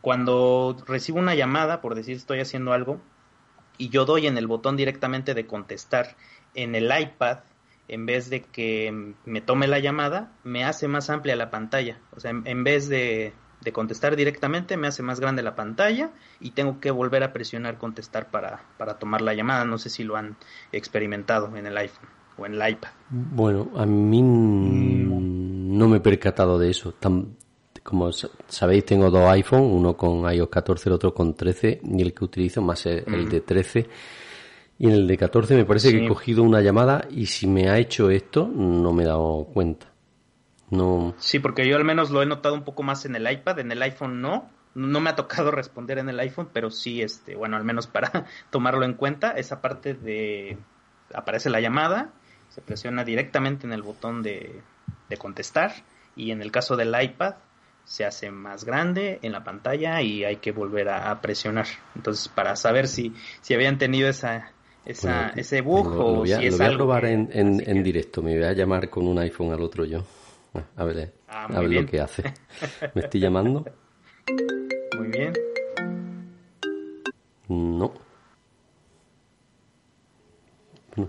cuando 0.00 0.76
recibo 0.86 1.18
una 1.18 1.34
llamada, 1.34 1.80
por 1.80 1.94
decir 1.94 2.16
estoy 2.16 2.40
haciendo 2.40 2.72
algo, 2.72 3.00
y 3.78 3.90
yo 3.90 4.06
doy 4.06 4.26
en 4.26 4.38
el 4.38 4.46
botón 4.46 4.76
directamente 4.76 5.34
de 5.34 5.46
contestar 5.46 6.16
en 6.54 6.74
el 6.74 6.90
iPad, 6.90 7.40
en 7.90 8.06
vez 8.06 8.30
de 8.30 8.42
que 8.42 9.14
me 9.24 9.40
tome 9.40 9.66
la 9.66 9.80
llamada, 9.80 10.30
me 10.44 10.64
hace 10.64 10.86
más 10.86 11.10
amplia 11.10 11.34
la 11.34 11.50
pantalla. 11.50 11.98
O 12.14 12.20
sea, 12.20 12.30
en, 12.30 12.64
vez 12.64 12.88
de, 12.88 13.32
contestar 13.72 14.14
directamente, 14.14 14.76
me 14.76 14.86
hace 14.86 15.02
más 15.02 15.18
grande 15.18 15.42
la 15.42 15.56
pantalla 15.56 16.10
y 16.38 16.52
tengo 16.52 16.78
que 16.78 16.92
volver 16.92 17.24
a 17.24 17.32
presionar 17.32 17.78
contestar 17.78 18.30
para, 18.30 18.62
para 18.78 19.00
tomar 19.00 19.22
la 19.22 19.34
llamada. 19.34 19.64
No 19.64 19.76
sé 19.76 19.90
si 19.90 20.04
lo 20.04 20.16
han 20.16 20.36
experimentado 20.70 21.56
en 21.56 21.66
el 21.66 21.76
iPhone 21.76 22.08
o 22.38 22.46
en 22.46 22.54
el 22.54 22.70
iPad. 22.70 22.90
Bueno, 23.10 23.72
a 23.76 23.84
mí 23.86 24.22
no 24.22 25.88
me 25.88 25.96
he 25.96 26.00
percatado 26.00 26.60
de 26.60 26.70
eso. 26.70 26.94
como 27.82 28.12
sabéis, 28.12 28.84
tengo 28.84 29.10
dos 29.10 29.28
iPhones, 29.32 29.68
uno 29.68 29.96
con 29.96 30.32
iOS 30.32 30.48
14, 30.48 30.88
el 30.90 30.92
otro 30.92 31.12
con 31.12 31.34
13, 31.34 31.80
y 31.82 32.02
el 32.02 32.14
que 32.14 32.24
utilizo 32.24 32.62
más 32.62 32.86
es 32.86 33.04
el 33.08 33.28
de 33.28 33.40
13 33.40 33.88
y 34.80 34.86
en 34.86 34.94
el 34.94 35.06
de 35.06 35.18
14 35.18 35.56
me 35.56 35.66
parece 35.66 35.90
que 35.90 36.06
he 36.06 36.08
cogido 36.08 36.42
una 36.42 36.62
llamada 36.62 37.06
y 37.10 37.26
si 37.26 37.46
me 37.46 37.68
ha 37.68 37.76
hecho 37.76 38.08
esto 38.08 38.48
no 38.48 38.94
me 38.94 39.02
he 39.02 39.06
dado 39.06 39.44
cuenta. 39.52 39.92
No. 40.70 41.14
Sí, 41.18 41.38
porque 41.38 41.68
yo 41.68 41.76
al 41.76 41.84
menos 41.84 42.10
lo 42.10 42.22
he 42.22 42.26
notado 42.26 42.54
un 42.54 42.64
poco 42.64 42.82
más 42.82 43.04
en 43.04 43.14
el 43.14 43.30
iPad, 43.30 43.58
en 43.58 43.72
el 43.72 43.82
iPhone 43.82 44.22
no. 44.22 44.48
No 44.74 45.00
me 45.00 45.10
ha 45.10 45.16
tocado 45.16 45.50
responder 45.50 45.98
en 45.98 46.08
el 46.08 46.18
iPhone, 46.18 46.48
pero 46.50 46.70
sí, 46.70 47.02
este, 47.02 47.34
bueno, 47.34 47.58
al 47.58 47.64
menos 47.64 47.88
para 47.88 48.24
tomarlo 48.50 48.86
en 48.86 48.94
cuenta, 48.94 49.32
esa 49.32 49.60
parte 49.60 49.92
de 49.92 50.56
aparece 51.12 51.50
la 51.50 51.60
llamada, 51.60 52.12
se 52.48 52.62
presiona 52.62 53.04
directamente 53.04 53.66
en 53.66 53.74
el 53.74 53.82
botón 53.82 54.22
de, 54.22 54.62
de 55.10 55.16
contestar 55.18 55.74
y 56.16 56.30
en 56.30 56.40
el 56.40 56.50
caso 56.50 56.74
del 56.76 56.94
iPad 56.98 57.34
se 57.84 58.04
hace 58.04 58.30
más 58.30 58.64
grande 58.64 59.18
en 59.22 59.32
la 59.32 59.44
pantalla 59.44 60.00
y 60.00 60.24
hay 60.24 60.36
que 60.36 60.52
volver 60.52 60.88
a, 60.88 61.20
presionar. 61.20 61.66
Entonces, 61.96 62.28
para 62.28 62.56
saber 62.56 62.86
si, 62.86 63.14
si 63.40 63.52
habían 63.52 63.78
tenido 63.78 64.08
esa, 64.08 64.52
esa, 64.84 65.30
ese 65.30 65.60
bug 65.60 65.86
o 65.86 66.26
si 66.26 66.32
es 66.32 66.58
lo 66.58 66.64
voy 66.64 66.74
a 66.74 66.76
probar 66.76 67.04
en, 67.06 67.28
en, 67.32 67.82
directo. 67.82 68.22
Me 68.22 68.34
voy 68.34 68.44
a 68.44 68.52
llamar 68.52 68.88
con 68.88 69.06
un 69.06 69.18
iPhone 69.18 69.52
al 69.52 69.62
otro 69.62 69.84
yo. 69.84 70.04
Ah, 70.54 70.64
a 70.76 70.84
ver, 70.84 71.12
ah, 71.28 71.46
a 71.46 71.60
ver 71.60 71.70
lo 71.70 71.86
que 71.86 72.00
hace. 72.00 72.22
¿Me 72.94 73.02
estoy 73.02 73.20
llamando? 73.20 73.64
Muy 74.96 75.08
bien. 75.08 75.32
No. 77.48 77.92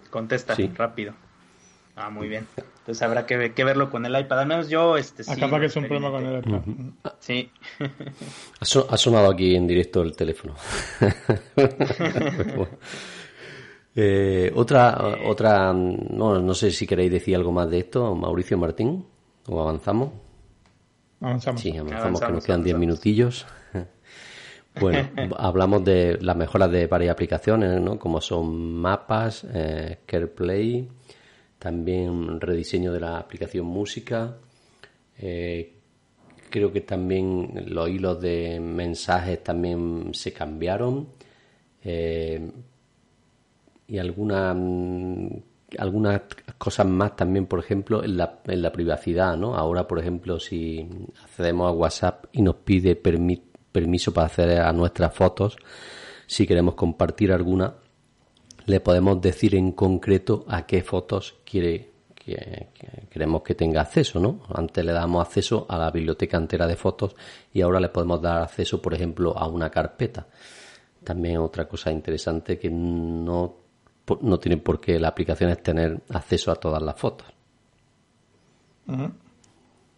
Contesta 0.09 0.55
rápido. 0.75 1.13
Ah, 1.95 2.09
muy 2.09 2.27
bien. 2.27 2.47
Entonces 2.79 3.01
habrá 3.03 3.25
que, 3.25 3.53
que, 3.53 3.63
verlo 3.63 3.91
con 3.91 4.05
el 4.05 4.19
iPad. 4.19 4.39
Al 4.39 4.47
menos 4.47 4.69
yo, 4.69 4.97
este 4.97 5.23
sí. 5.23 5.31
Acá 5.31 5.59
que 5.59 5.67
es 5.67 5.75
un 5.75 5.85
problema 5.85 6.09
con 6.09 6.25
el 6.25 6.39
iPad. 6.39 6.61
Sí. 7.19 7.51
Ha, 8.59 8.65
sonado 8.65 9.29
aquí 9.29 9.55
en 9.55 9.67
directo 9.67 10.01
el 10.01 10.15
teléfono. 10.15 10.55
Eh, 13.95 14.51
otra, 14.55 14.97
eh, 14.99 15.27
otra, 15.27 15.73
no, 15.73 16.39
no 16.39 16.53
sé 16.53 16.71
si 16.71 16.87
queréis 16.87 17.11
decir 17.11 17.35
algo 17.35 17.51
más 17.51 17.69
de 17.69 17.79
esto, 17.79 18.15
Mauricio 18.15 18.57
Martín, 18.57 19.05
o 19.47 19.61
avanzamos. 19.61 20.11
Avanzamos. 21.19 21.61
Sí, 21.61 21.75
avanzamos, 21.77 22.21
que 22.21 22.31
nos 22.31 22.45
quedan 22.45 22.63
10 22.63 22.77
minutillos. 22.77 23.45
Bueno, 24.79 25.09
hablamos 25.37 25.83
de 25.83 26.17
las 26.21 26.37
mejoras 26.37 26.71
de 26.71 26.87
varias 26.87 27.11
aplicaciones, 27.11 27.81
¿no? 27.81 27.99
Como 27.99 28.21
son 28.21 28.73
mapas, 28.75 29.45
eh, 29.53 29.97
CarePlay, 30.05 30.87
también 31.59 32.39
rediseño 32.39 32.93
de 32.93 33.01
la 33.01 33.17
aplicación 33.17 33.65
música. 33.65 34.37
Eh, 35.19 35.73
creo 36.49 36.71
que 36.71 36.81
también 36.81 37.65
los 37.67 37.89
hilos 37.89 38.21
de 38.21 38.59
mensajes 38.61 39.43
también 39.43 40.11
se 40.13 40.31
cambiaron. 40.31 41.09
Eh, 41.83 42.51
y 43.91 43.99
alguna, 43.99 44.53
mm, 44.53 45.43
algunas 45.77 46.21
cosas 46.57 46.87
más 46.87 47.13
también, 47.17 47.45
por 47.45 47.59
ejemplo, 47.59 48.01
en 48.05 48.15
la, 48.15 48.39
en 48.45 48.61
la 48.61 48.71
privacidad, 48.71 49.35
¿no? 49.35 49.53
Ahora, 49.53 49.85
por 49.85 49.99
ejemplo, 49.99 50.39
si 50.39 50.87
accedemos 51.21 51.67
a 51.67 51.73
WhatsApp 51.73 52.25
y 52.31 52.41
nos 52.41 52.55
pide 52.55 52.95
permiso 52.95 54.13
para 54.13 54.27
acceder 54.27 54.61
a 54.61 54.71
nuestras 54.71 55.13
fotos, 55.13 55.57
si 56.25 56.47
queremos 56.47 56.75
compartir 56.75 57.33
alguna, 57.33 57.75
le 58.65 58.79
podemos 58.79 59.19
decir 59.19 59.55
en 59.55 59.73
concreto 59.73 60.45
a 60.47 60.65
qué 60.65 60.83
fotos 60.83 61.35
quiere 61.43 61.91
que, 62.15 62.69
queremos 63.09 63.41
que 63.41 63.55
tenga 63.55 63.81
acceso, 63.81 64.21
¿no? 64.21 64.43
Antes 64.53 64.85
le 64.85 64.93
damos 64.93 65.27
acceso 65.27 65.65
a 65.67 65.77
la 65.77 65.91
biblioteca 65.91 66.37
entera 66.37 66.65
de 66.65 66.77
fotos 66.77 67.13
y 67.51 67.59
ahora 67.59 67.81
le 67.81 67.89
podemos 67.89 68.21
dar 68.21 68.43
acceso, 68.43 68.81
por 68.81 68.93
ejemplo, 68.93 69.37
a 69.37 69.47
una 69.47 69.69
carpeta. 69.69 70.27
También 71.03 71.39
otra 71.39 71.67
cosa 71.67 71.91
interesante 71.91 72.57
que 72.57 72.69
no, 72.69 73.60
no 74.21 74.39
tiene 74.39 74.57
por 74.57 74.79
qué 74.79 74.99
la 74.99 75.09
aplicación 75.09 75.49
es 75.49 75.61
tener 75.61 76.01
acceso 76.09 76.51
a 76.51 76.55
todas 76.55 76.81
las 76.81 76.99
fotos. 76.99 77.27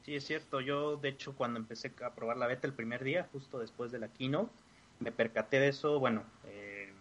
Sí, 0.04 0.16
es 0.16 0.26
cierto. 0.26 0.60
Yo, 0.62 0.98
de 0.98 1.10
hecho, 1.10 1.34
cuando 1.34 1.60
empecé 1.60 1.92
a 2.06 2.14
probar 2.14 2.38
la 2.38 2.48
beta 2.48 2.68
el 2.68 2.74
primer 2.74 3.04
día, 3.04 3.28
justo 3.32 3.60
después 3.60 3.92
de 3.92 4.00
la 4.00 4.10
keynote, 4.10 4.52
me 5.00 5.12
percaté 5.12 5.60
de 5.60 5.70
eso. 5.70 6.00
Bueno, 6.00 6.24
eh, 6.46 6.92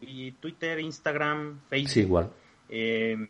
y 0.00 0.32
Twitter, 0.32 0.78
Instagram, 0.78 1.60
Facebook. 1.68 1.90
Sí, 1.90 2.00
igual. 2.00 2.30
Eh, 2.68 3.28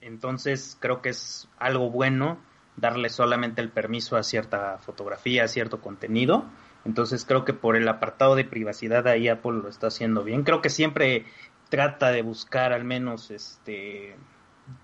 entonces 0.00 0.76
creo 0.80 1.02
que 1.02 1.10
es 1.10 1.48
algo 1.58 1.90
bueno 1.90 2.38
darle 2.76 3.08
solamente 3.10 3.60
el 3.60 3.70
permiso 3.70 4.16
a 4.16 4.22
cierta 4.22 4.78
fotografía, 4.78 5.44
a 5.44 5.48
cierto 5.48 5.80
contenido. 5.80 6.44
Entonces 6.84 7.24
creo 7.26 7.44
que 7.44 7.52
por 7.52 7.76
el 7.76 7.86
apartado 7.88 8.36
de 8.36 8.44
privacidad 8.44 9.06
ahí 9.06 9.28
Apple 9.28 9.60
lo 9.62 9.68
está 9.68 9.88
haciendo 9.88 10.24
bien. 10.24 10.44
Creo 10.44 10.62
que 10.62 10.70
siempre 10.70 11.26
trata 11.70 12.10
de 12.10 12.20
buscar 12.20 12.74
al 12.74 12.84
menos 12.84 13.30
este 13.30 14.16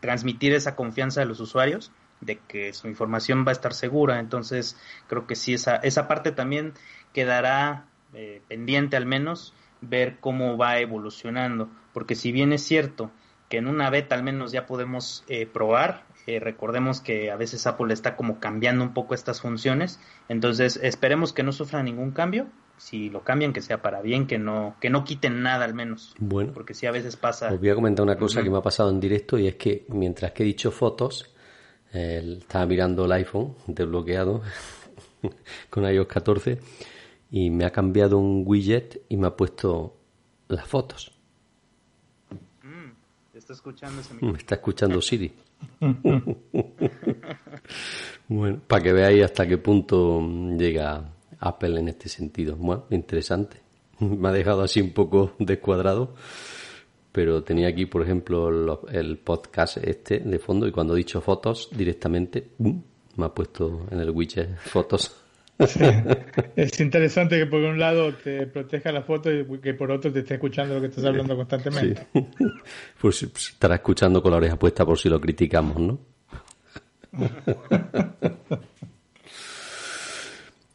transmitir 0.01 0.55
esa 0.55 0.75
confianza 0.75 1.23
a 1.23 1.27
los 1.27 1.39
usuarios 1.41 1.93
de 2.21 2.39
que 2.39 2.73
su 2.73 2.89
información 2.89 3.45
va 3.47 3.51
a 3.51 3.53
estar 3.53 3.75
segura. 3.75 4.19
Entonces 4.19 4.79
creo 5.07 5.27
que 5.27 5.37
sí 5.37 5.53
esa 5.53 5.77
esa 5.77 6.09
parte 6.09 6.33
también 6.33 6.73
quedará 7.13 7.85
eh, 8.15 8.41
pendiente 8.49 8.97
al 8.97 9.05
menos 9.05 9.53
ver 9.83 10.17
cómo 10.21 10.57
va 10.57 10.79
evolucionando, 10.79 11.69
porque 11.93 12.15
si 12.15 12.33
bien 12.33 12.53
es 12.53 12.63
cierto 12.63 13.11
que 13.49 13.59
en 13.59 13.69
una 13.69 13.91
beta 13.91 14.15
al 14.15 14.23
menos 14.23 14.53
ya 14.53 14.67
podemos 14.67 15.25
eh, 15.29 15.47
probar. 15.47 16.05
Eh, 16.27 16.41
recordemos 16.41 17.01
que 17.01 17.31
a 17.31 17.37
veces 17.37 17.67
Apple 17.67 17.93
está 17.93 18.17
como 18.17 18.41
cambiando 18.41 18.83
un 18.83 18.95
poco 18.95 19.15
estas 19.15 19.41
funciones, 19.41 20.01
entonces 20.29 20.81
esperemos 20.83 21.33
que 21.33 21.45
no 21.45 21.53
sufra 21.53 21.83
ningún 21.83 22.11
cambio. 22.11 22.49
Si 22.79 23.09
lo 23.09 23.23
cambian, 23.23 23.53
que 23.53 23.63
sea 23.63 23.81
para 23.81 24.03
bien, 24.03 24.27
que 24.27 24.39
no 24.39 24.77
que 24.81 24.91
no 24.91 25.05
quiten 25.05 25.43
nada 25.43 25.65
al 25.65 25.75
menos. 25.75 26.15
Bueno, 26.19 26.53
porque 26.53 26.75
si 26.75 26.87
a 26.87 26.91
veces 26.91 27.17
pasa. 27.17 27.53
Os 27.53 27.59
voy 27.59 27.71
a 27.71 27.75
comentar 27.75 28.05
una 28.05 28.17
cosa 28.17 28.43
que 28.43 28.51
me 28.51 28.59
ha 28.59 28.63
pasado 28.63 28.91
en 28.91 29.01
directo 29.01 29.39
y 29.39 29.47
es 29.47 29.57
que 29.57 29.87
mientras 29.89 30.33
que 30.33 30.43
he 30.43 30.47
dicho 30.47 30.71
fotos, 30.71 31.35
estaba 31.93 32.67
mirando 32.67 33.07
el 33.07 33.13
iPhone 33.13 33.55
desbloqueado 33.67 34.43
con 35.71 35.85
iOS 35.85 36.07
14 36.07 36.59
y 37.31 37.51
me 37.51 37.65
ha 37.65 37.71
cambiado 37.71 38.19
un 38.19 38.43
widget 38.47 39.03
y 39.09 39.17
me 39.17 39.29
ha 39.29 39.37
puesto 39.37 39.97
las 40.49 40.67
fotos 40.67 41.17
está 43.47 43.53
escuchando 43.53 44.03
Me 44.23 44.39
está 44.39 44.57
escuchando 44.57 45.01
Siri. 45.01 45.33
bueno, 48.29 48.61
para 48.67 48.83
que 48.83 48.93
veáis 48.93 49.25
hasta 49.25 49.47
qué 49.47 49.57
punto 49.59 50.21
llega 50.57 51.13
Apple 51.41 51.79
en 51.81 51.89
este 51.89 52.09
sentido. 52.09 52.57
Bueno, 52.57 52.87
interesante. 52.91 53.59
Me 54.01 54.29
ha 54.29 54.33
dejado 54.33 54.63
así 54.63 54.81
un 54.81 54.91
poco 54.91 55.33
descuadrado, 55.39 56.15
pero 57.13 57.43
tenía 57.43 57.69
aquí, 57.69 57.87
por 57.87 58.03
ejemplo, 58.03 58.83
el 58.91 59.19
podcast 59.19 59.79
este 59.79 60.21
de 60.21 60.39
fondo 60.39 60.67
y 60.67 60.73
cuando 60.73 60.95
he 60.95 60.99
dicho 60.99 61.21
fotos 61.21 61.69
directamente, 61.73 62.49
me 62.59 63.25
ha 63.25 63.35
puesto 63.35 63.87
en 63.91 64.01
el 64.01 64.11
widget 64.11 64.59
fotos. 64.59 65.23
Es 65.59 66.79
interesante 66.81 67.39
que 67.39 67.47
por 67.47 67.63
un 67.63 67.79
lado 67.79 68.13
te 68.13 68.47
proteja 68.47 68.93
la 68.93 69.01
foto 69.01 69.33
y 69.33 69.59
que 69.59 69.73
por 69.73 69.91
otro 69.91 70.13
te 70.13 70.19
esté 70.19 70.35
escuchando 70.35 70.75
lo 70.75 70.83
que 70.83 70.89
estás 70.89 71.07
hablando 71.07 71.35
constantemente. 71.35 72.07
Pues 73.01 73.23
estará 73.23 73.77
escuchando 73.77 74.23
con 74.23 74.33
la 74.33 74.37
oreja 74.37 74.59
puesta 74.59 74.85
por 74.85 74.99
si 74.99 75.09
lo 75.09 75.19
criticamos, 75.19 75.79
¿no? 75.81 75.99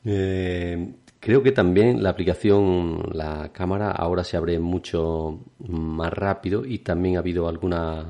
Eh, 0.05 0.93
creo 1.19 1.43
que 1.43 1.51
también 1.51 2.01
la 2.01 2.09
aplicación, 2.09 3.09
la 3.13 3.51
cámara, 3.53 3.91
ahora 3.91 4.23
se 4.23 4.37
abre 4.37 4.59
mucho 4.59 5.39
más 5.59 6.11
rápido 6.13 6.65
y 6.65 6.79
también 6.79 7.15
ha 7.15 7.19
habido 7.19 7.47
alguna, 7.47 8.05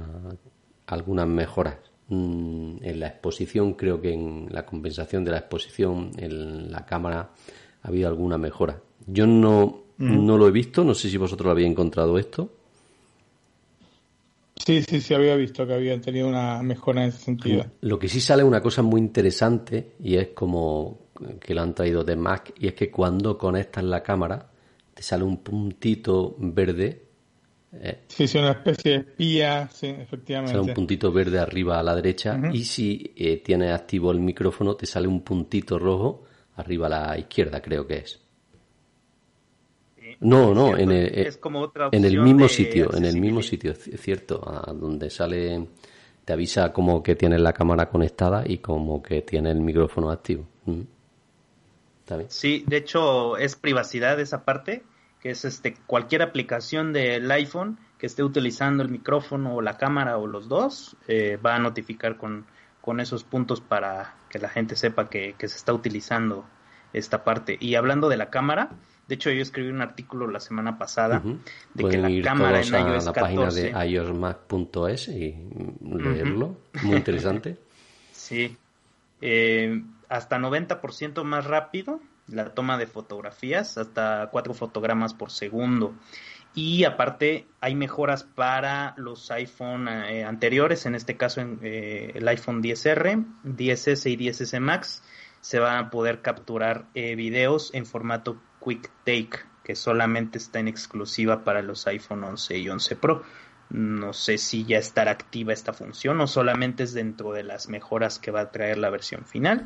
algunas 0.88 1.27
mejoras 1.27 1.77
Mm, 2.12 2.84
en 2.84 2.99
la 2.99 3.08
exposición, 3.08 3.75
creo 3.75 4.01
que 4.01 4.12
en 4.12 4.47
la 4.51 4.65
compensación 4.65 5.23
de 5.23 5.32
la 5.32 5.38
exposición 5.38 6.12
en 6.17 6.69
la 6.69 6.86
cámara 6.86 7.30
ha 7.84 7.88
habido 7.88 8.10
alguna 8.10 8.38
mejora. 8.38 8.82
Yo 9.08 9.25
no, 9.25 9.84
no 9.97 10.38
lo 10.38 10.45
he 10.45 10.51
visto, 10.51 10.84
no 10.84 10.93
sé 10.93 11.10
si 11.10 11.15
vosotros 11.15 11.45
lo 11.45 11.51
habéis 11.51 11.69
encontrado 11.69 12.19
esto. 12.19 12.51
Sí, 14.58 14.82
sí, 14.82 14.99
sí, 14.99 15.13
había 15.13 15.38
visto 15.38 15.65
que 15.65 15.73
habían 15.73 16.01
tenido 16.01 16.27
una 16.27 16.62
mejora 16.62 17.04
en 17.04 17.10
ese 17.10 17.19
sentido. 17.19 17.65
Lo 17.80 17.97
que 17.97 18.10
sí 18.10 18.19
sale 18.19 18.43
una 18.43 18.62
cosa 18.62 18.82
muy 18.82 18.99
interesante 18.99 19.93
y 20.04 20.17
es 20.17 20.30
como 20.36 21.00
que 21.39 21.53
lo 21.53 21.62
han 21.62 21.73
traído 21.73 22.03
de 22.03 22.15
Mac 22.15 22.53
y 22.57 22.67
es 22.67 22.73
que 22.73 22.89
cuando 22.89 23.38
conectas 23.38 23.84
la 23.84 24.01
cámara 24.03 24.51
te 24.93 25.03
sale 25.03 25.23
un 25.23 25.38
puntito 25.38 26.36
verde 26.38 27.12
eh, 27.73 27.99
sí, 28.07 28.25
es 28.25 28.36
una 28.36 28.51
especie 28.51 28.91
de 28.91 28.97
espía, 28.97 29.69
sí, 29.71 29.88
efectivamente. 29.88 30.51
Sale 30.51 30.67
un 30.67 30.73
puntito 30.73 31.12
verde 31.12 31.39
arriba 31.39 31.79
a 31.79 31.84
la 31.84 31.95
derecha 31.95 32.38
y 32.51 32.65
si 32.65 33.13
eh, 33.15 33.38
tienes 33.38 33.71
activo 33.71 34.12
el 34.12 34.19
micrófono 34.19 34.75
te 34.75 34.86
sale 34.86 35.07
un 35.07 35.21
puntito 35.21 35.79
rojo 35.79 36.25
arriba 36.57 36.88
a 36.88 36.89
la 36.89 37.17
izquierda, 37.17 37.62
creo 37.62 37.88
que 37.88 37.97
es. 37.99 38.19
No, 40.19 40.53
no, 40.53 40.77
en 40.77 40.91
el, 40.91 41.05
eh, 41.07 41.31
en 41.91 42.05
el 42.05 42.21
mismo 42.21 42.47
sitio, 42.47 42.93
en 42.93 43.05
el 43.05 43.19
mismo 43.19 43.41
sitio, 43.41 43.71
es 43.71 44.01
cierto, 44.01 44.41
a 44.45 44.71
donde 44.73 45.10
sale, 45.10 45.67
te 46.25 46.34
avisa 46.34 46.73
como 46.73 47.01
que 47.01 47.15
tienes 47.15 47.39
la 47.39 47.53
cámara 47.53 47.89
conectada 47.89 48.43
y 48.45 48.57
como 48.57 49.01
que 49.01 49.21
tiene 49.21 49.49
el 49.49 49.62
micrófono 49.62 50.12
activo. 50.12 50.45
Sí, 52.30 52.63
de 52.67 52.78
hecho 52.78 53.38
es 53.38 53.56
privacidad 53.56 54.19
esa 54.19 54.43
parte 54.43 54.84
que 55.21 55.30
es 55.30 55.45
este 55.45 55.76
cualquier 55.86 56.24
aplicación 56.24 56.93
del 56.93 57.30
iPhone 57.32 57.78
que 57.97 58.08
esté 58.08 58.24
utilizando 58.24 58.82
el 58.82 58.89
micrófono 58.89 59.56
o 59.56 59.62
la 59.62 59.78
cámara 59.78 60.17
o 60.17 60.26
los 60.26 60.50
dos, 60.50 60.97
eh, 61.08 61.38
va 61.38 61.56
a 61.56 61.60
notificar 61.60 62.17
con, 62.17 62.45
con 62.82 63.00
esos 63.00 63.24
puntos 63.24 63.62
para 63.62 64.15
que 64.30 64.39
la 64.39 64.50
gente 64.50 64.76
sepa 64.76 65.08
que, 65.08 65.36
se 65.38 65.45
está 65.45 65.71
utilizando 65.71 66.43
esta 66.93 67.24
parte. 67.24 67.58
Y 67.60 67.76
hablando 67.76 68.10
de 68.10 68.17
la 68.17 68.32
cámara, 68.32 68.71
de 69.08 69.15
hecho 69.15 69.30
yo 69.30 69.43
escribí 69.43 69.69
un 69.69 69.82
artículo 69.82 70.28
la 70.28 70.39
semana 70.39 70.80
pasada 70.80 71.21
de 71.76 71.89
que 71.89 71.97
la 71.97 72.24
cámara 72.24 72.62
en 72.62 72.74
iOS 72.74 73.08
a 73.08 73.12
la 73.12 73.13
página 73.13 73.52
de 73.52 73.88
iosmac.es 73.88 75.08
y 75.10 75.36
leerlo, 75.82 76.58
muy 76.82 76.97
interesante. 76.97 77.58
sí, 78.12 78.58
eh, 79.21 79.80
hasta 80.12 80.38
90% 80.38 81.24
más 81.24 81.45
rápido 81.45 82.02
la 82.28 82.54
toma 82.54 82.78
de 82.78 82.88
fotografías, 82.88 83.78
hasta 83.78 84.30
cuatro 84.32 84.54
fotogramas 84.54 85.13
por 85.13 85.32
segundo. 85.32 85.95
Y 86.54 86.84
aparte 86.84 87.47
hay 87.62 87.76
mejoras 87.76 88.24
para 88.24 88.93
los 88.97 89.32
iPhone 89.32 89.88
eh, 89.88 90.26
anteriores, 90.26 90.86
en 90.86 90.95
este 90.95 91.15
caso 91.15 91.41
eh, 91.62 92.12
el 92.13 92.28
iPhone 92.28 92.62
10R, 92.62 93.26
10S 93.45 94.12
y 94.12 94.17
10S 94.17 94.60
Max, 94.60 95.02
se 95.39 95.60
van 95.60 95.78
a 95.78 95.89
poder 95.89 96.21
capturar 96.21 96.86
eh, 96.93 97.15
videos 97.15 97.74
en 97.74 97.86
formato 97.86 98.41
Quick 98.63 98.91
Take, 99.06 99.39
que 99.63 99.76
solamente 99.76 100.38
está 100.38 100.60
en 100.60 100.67
exclusiva 100.67 101.43
para 101.45 101.62
los 101.62 101.88
iPhone 101.88 102.24
11 102.24 102.58
y 102.58 102.69
11 102.69 102.95
Pro. 102.97 103.24
No 103.71 104.13
sé 104.13 104.38
si 104.38 104.65
ya 104.65 104.77
estará 104.77 105.12
activa 105.12 105.53
esta 105.53 105.73
función 105.73 106.19
o 106.21 106.27
solamente 106.27 106.84
es 106.84 106.93
dentro 106.93 107.31
de 107.31 107.43
las 107.43 107.69
mejoras 107.69 108.19
que 108.19 108.31
va 108.31 108.41
a 108.41 108.51
traer 108.51 108.77
la 108.77 108.89
versión 108.89 109.25
final 109.25 109.63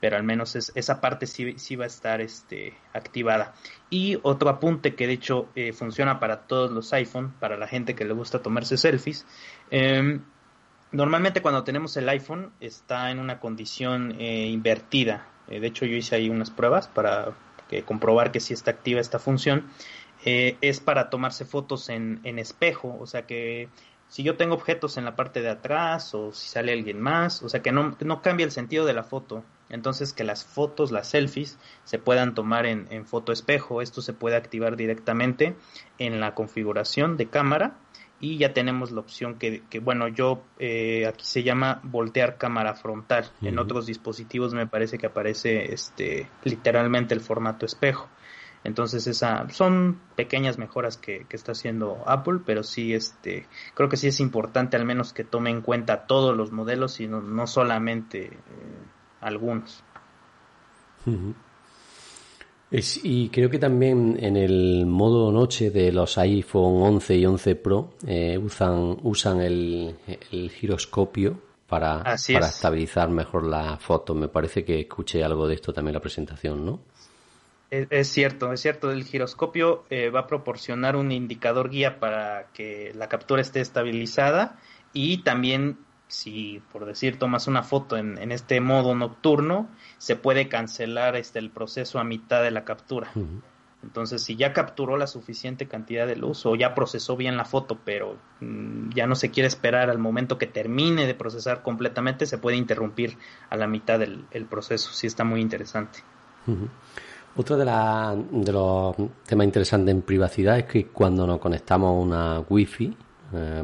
pero 0.00 0.16
al 0.16 0.24
menos 0.24 0.56
esa 0.56 1.00
parte 1.00 1.26
sí, 1.26 1.54
sí, 1.58 1.76
va 1.76 1.84
a 1.84 1.88
estar 1.88 2.22
este, 2.22 2.74
activada. 2.94 3.54
Y 3.90 4.18
otro 4.22 4.48
apunte 4.48 4.94
que 4.94 5.06
de 5.06 5.12
hecho 5.12 5.48
eh, 5.54 5.72
funciona 5.72 6.18
para 6.18 6.40
todos 6.40 6.70
los 6.72 6.92
iPhone, 6.94 7.34
para 7.38 7.58
la 7.58 7.68
gente 7.68 7.94
que 7.94 8.06
le 8.06 8.14
gusta 8.14 8.40
tomarse 8.40 8.78
selfies. 8.78 9.26
Em, 9.70 10.22
normalmente 10.90 11.42
cuando 11.42 11.64
tenemos 11.64 11.96
el 11.98 12.08
iPhone 12.08 12.50
está 12.60 13.10
en 13.10 13.18
una 13.18 13.38
condición 13.38 14.16
eh, 14.18 14.46
invertida. 14.46 15.26
Eh, 15.48 15.60
de 15.60 15.66
hecho 15.66 15.84
yo 15.84 15.96
hice 15.96 16.16
ahí 16.16 16.30
unas 16.30 16.50
pruebas 16.50 16.88
para 16.88 17.34
comprobar 17.84 18.32
que 18.32 18.40
sí 18.40 18.54
está 18.54 18.72
activa 18.72 19.00
esta 19.00 19.20
función. 19.20 19.66
Es 20.24 20.80
para 20.80 21.10
tomarse 21.10 21.44
fotos 21.44 21.88
en, 21.88 22.20
en 22.24 22.38
espejo, 22.38 22.96
o 23.00 23.06
sea 23.06 23.26
que 23.26 23.68
si 24.10 24.24
yo 24.24 24.36
tengo 24.36 24.54
objetos 24.54 24.96
en 24.96 25.04
la 25.04 25.14
parte 25.14 25.40
de 25.40 25.50
atrás 25.50 26.14
o 26.14 26.32
si 26.32 26.48
sale 26.48 26.72
alguien 26.72 27.00
más, 27.00 27.44
o 27.44 27.48
sea 27.48 27.62
que 27.62 27.70
no, 27.70 27.96
no 28.00 28.22
cambia 28.22 28.44
el 28.44 28.50
sentido 28.50 28.84
de 28.84 28.92
la 28.92 29.04
foto. 29.04 29.44
Entonces 29.68 30.12
que 30.12 30.24
las 30.24 30.44
fotos, 30.44 30.90
las 30.90 31.06
selfies, 31.06 31.58
se 31.84 32.00
puedan 32.00 32.34
tomar 32.34 32.66
en, 32.66 32.88
en 32.90 33.06
foto 33.06 33.30
espejo. 33.30 33.82
Esto 33.82 34.02
se 34.02 34.12
puede 34.12 34.34
activar 34.34 34.76
directamente 34.76 35.54
en 35.98 36.18
la 36.18 36.34
configuración 36.34 37.16
de 37.16 37.26
cámara 37.26 37.76
y 38.18 38.36
ya 38.36 38.52
tenemos 38.52 38.90
la 38.90 38.98
opción 38.98 39.36
que, 39.36 39.62
que 39.70 39.78
bueno, 39.78 40.08
yo 40.08 40.42
eh, 40.58 41.06
aquí 41.06 41.24
se 41.24 41.44
llama 41.44 41.80
voltear 41.84 42.36
cámara 42.36 42.74
frontal. 42.74 43.30
En 43.42 43.60
otros 43.60 43.86
dispositivos 43.86 44.52
me 44.54 44.66
parece 44.66 44.98
que 44.98 45.06
aparece 45.06 45.72
este 45.72 46.28
literalmente 46.42 47.14
el 47.14 47.20
formato 47.20 47.64
espejo. 47.64 48.08
Entonces 48.62 49.06
esa 49.06 49.48
son 49.50 49.98
pequeñas 50.16 50.58
mejoras 50.58 50.98
que, 50.98 51.24
que, 51.26 51.36
está 51.36 51.52
haciendo 51.52 52.02
Apple, 52.06 52.40
pero 52.44 52.62
sí 52.62 52.92
este 52.92 53.46
creo 53.74 53.88
que 53.88 53.96
sí 53.96 54.08
es 54.08 54.20
importante 54.20 54.76
al 54.76 54.84
menos 54.84 55.14
que 55.14 55.24
tome 55.24 55.50
en 55.50 55.62
cuenta 55.62 56.06
todos 56.06 56.36
los 56.36 56.52
modelos 56.52 57.00
y 57.00 57.06
no, 57.08 57.46
solamente 57.46 58.24
eh, 58.26 58.32
algunos. 59.22 59.82
y 63.02 63.28
creo 63.30 63.48
que 63.48 63.58
también 63.58 64.18
en 64.20 64.36
el 64.36 64.84
modo 64.84 65.32
noche 65.32 65.70
de 65.70 65.90
los 65.90 66.18
iPhone 66.18 66.82
11 66.82 67.16
y 67.16 67.24
11 67.24 67.56
Pro 67.56 67.94
eh, 68.06 68.36
usan, 68.36 68.98
usan 69.02 69.40
el, 69.40 69.96
giroscopio 70.50 71.40
para, 71.66 72.04
para 72.04 72.46
estabilizar 72.46 73.08
mejor 73.08 73.46
la 73.46 73.78
foto. 73.78 74.14
Me 74.14 74.28
parece 74.28 74.66
que 74.66 74.80
escuché 74.80 75.24
algo 75.24 75.48
de 75.48 75.54
esto 75.54 75.72
también 75.72 75.92
en 75.92 75.94
la 75.94 76.02
presentación, 76.02 76.66
¿no? 76.66 76.80
Es, 77.70 78.08
cierto, 78.08 78.52
es 78.52 78.60
cierto. 78.60 78.90
El 78.90 79.04
giroscopio 79.04 79.84
eh, 79.90 80.10
va 80.10 80.20
a 80.20 80.26
proporcionar 80.26 80.96
un 80.96 81.12
indicador 81.12 81.70
guía 81.70 82.00
para 82.00 82.48
que 82.52 82.92
la 82.96 83.08
captura 83.08 83.40
esté 83.40 83.60
estabilizada 83.60 84.58
y 84.92 85.18
también 85.18 85.78
si 86.08 86.60
por 86.72 86.86
decir 86.86 87.20
tomas 87.20 87.46
una 87.46 87.62
foto 87.62 87.96
en, 87.96 88.18
en, 88.18 88.32
este 88.32 88.60
modo 88.60 88.96
nocturno, 88.96 89.68
se 89.98 90.16
puede 90.16 90.48
cancelar 90.48 91.14
este 91.14 91.38
el 91.38 91.50
proceso 91.50 92.00
a 92.00 92.04
mitad 92.04 92.42
de 92.42 92.50
la 92.50 92.64
captura. 92.64 93.12
Entonces, 93.82 94.22
si 94.22 94.36
ya 94.36 94.52
capturó 94.52 94.96
la 94.96 95.06
suficiente 95.06 95.66
cantidad 95.66 96.06
de 96.06 96.16
luz 96.16 96.44
o 96.44 96.54
ya 96.54 96.74
procesó 96.74 97.16
bien 97.16 97.36
la 97.36 97.44
foto, 97.44 97.78
pero 97.84 98.18
mm, 98.40 98.90
ya 98.90 99.06
no 99.06 99.14
se 99.14 99.30
quiere 99.30 99.46
esperar 99.46 99.88
al 99.88 99.98
momento 99.98 100.36
que 100.36 100.46
termine 100.46 101.06
de 101.06 101.14
procesar 101.14 101.62
completamente, 101.62 102.26
se 102.26 102.38
puede 102.38 102.56
interrumpir 102.56 103.16
a 103.48 103.56
la 103.56 103.66
mitad 103.66 103.98
del 103.98 104.46
proceso. 104.50 104.92
Sí 104.92 105.06
está 105.06 105.24
muy 105.24 105.40
interesante. 105.40 106.00
Otro 107.36 107.56
de, 107.56 107.64
de 107.64 108.52
los 108.52 108.96
temas 109.24 109.44
interesantes 109.44 109.94
en 109.94 110.02
privacidad 110.02 110.58
es 110.58 110.64
que 110.64 110.86
cuando 110.86 111.26
nos 111.26 111.38
conectamos 111.38 111.88
a 111.88 111.92
una 111.92 112.40
Wi-Fi 112.40 112.96
eh, 113.34 113.62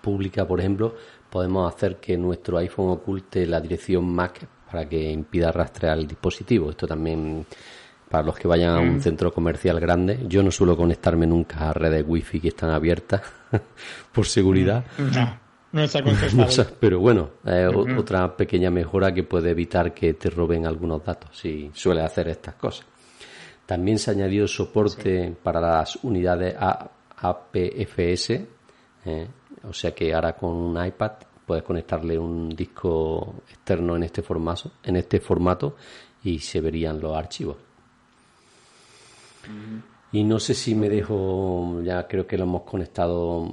pública, 0.00 0.46
por 0.46 0.60
ejemplo, 0.60 0.94
podemos 1.28 1.72
hacer 1.72 1.96
que 1.96 2.16
nuestro 2.16 2.58
iPhone 2.58 2.90
oculte 2.90 3.46
la 3.46 3.60
dirección 3.60 4.04
MAC 4.06 4.46
para 4.70 4.88
que 4.88 5.10
impida 5.10 5.52
rastrear 5.52 5.98
el 5.98 6.06
dispositivo. 6.06 6.70
Esto 6.70 6.86
también 6.86 7.46
para 8.08 8.24
los 8.24 8.36
que 8.36 8.48
vayan 8.48 8.70
a 8.70 8.80
un 8.80 8.96
mm. 8.96 9.00
centro 9.00 9.32
comercial 9.32 9.80
grande. 9.80 10.20
Yo 10.26 10.42
no 10.42 10.50
suelo 10.50 10.76
conectarme 10.76 11.26
nunca 11.26 11.70
a 11.70 11.72
redes 11.72 12.04
wifi 12.06 12.40
que 12.40 12.48
están 12.48 12.70
abiertas 12.70 13.22
por 14.12 14.26
seguridad. 14.26 14.84
No, 14.98 15.38
no 15.72 15.82
es 15.82 15.96
Pero 16.80 17.00
bueno, 17.00 17.30
es 17.44 17.68
otra 17.98 18.36
pequeña 18.36 18.70
mejora 18.70 19.12
que 19.12 19.24
puede 19.24 19.50
evitar 19.50 19.92
que 19.92 20.14
te 20.14 20.30
roben 20.30 20.66
algunos 20.66 21.04
datos 21.04 21.30
si 21.36 21.70
suele 21.74 22.02
hacer 22.02 22.28
estas 22.28 22.54
cosas. 22.54 22.86
También 23.66 23.98
se 23.98 24.10
ha 24.10 24.14
añadido 24.14 24.46
soporte 24.46 25.34
para 25.42 25.60
las 25.60 25.96
unidades 26.04 26.54
APFS, 26.58 28.30
eh, 29.06 29.28
o 29.62 29.72
sea 29.72 29.94
que 29.94 30.12
ahora 30.12 30.34
con 30.34 30.50
un 30.50 30.86
iPad 30.86 31.12
puedes 31.46 31.64
conectarle 31.64 32.18
un 32.18 32.50
disco 32.50 33.36
externo 33.48 33.96
en 33.96 34.02
este 34.04 34.22
formato, 34.22 34.72
en 34.82 34.96
este 34.96 35.20
formato 35.20 35.76
y 36.22 36.38
se 36.38 36.60
verían 36.60 37.00
los 37.00 37.16
archivos. 37.16 37.56
Y 40.12 40.24
no 40.24 40.38
sé 40.38 40.54
si 40.54 40.74
me 40.74 40.88
dejo, 40.88 41.80
ya 41.82 42.06
creo 42.06 42.26
que 42.26 42.38
lo 42.38 42.44
hemos 42.44 42.62
conectado 42.62 43.44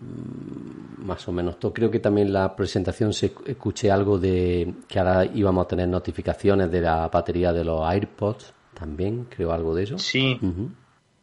mm, 0.00 1.04
más 1.04 1.26
o 1.26 1.32
menos 1.32 1.58
todo. 1.58 1.72
Creo 1.72 1.90
que 1.90 1.98
también 1.98 2.32
la 2.32 2.54
presentación 2.54 3.12
se 3.12 3.32
escuché 3.46 3.90
algo 3.90 4.18
de 4.18 4.74
que 4.86 4.98
ahora 4.98 5.24
íbamos 5.24 5.64
a 5.64 5.68
tener 5.68 5.88
notificaciones 5.88 6.70
de 6.70 6.80
la 6.80 7.08
batería 7.08 7.52
de 7.52 7.64
los 7.64 7.82
AirPods 7.82 8.52
también, 8.74 9.24
creo 9.24 9.52
algo 9.52 9.74
de 9.74 9.84
eso. 9.84 9.98
Sí, 9.98 10.38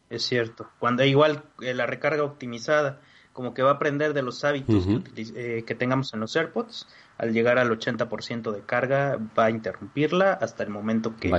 es 0.09 0.23
cierto. 0.23 0.69
Cuando 0.79 1.03
igual 1.03 1.43
eh, 1.61 1.73
la 1.73 1.85
recarga 1.85 2.23
optimizada, 2.23 2.99
como 3.33 3.53
que 3.53 3.63
va 3.63 3.71
a 3.71 3.73
aprender 3.75 4.13
de 4.13 4.21
los 4.21 4.43
hábitos 4.43 4.85
eh, 5.15 5.63
que, 5.65 5.75
tengamos 5.75 6.13
en 6.13 6.19
los 6.19 6.35
AirPods, 6.35 6.87
al 7.17 7.33
llegar 7.33 7.59
al 7.59 7.69
80% 7.69 8.51
de 8.51 8.61
carga 8.61 9.17
va 9.37 9.45
a 9.45 9.49
interrumpirla 9.49 10.33
hasta 10.33 10.63
el 10.63 10.69
momento 10.69 11.15
que, 11.15 11.29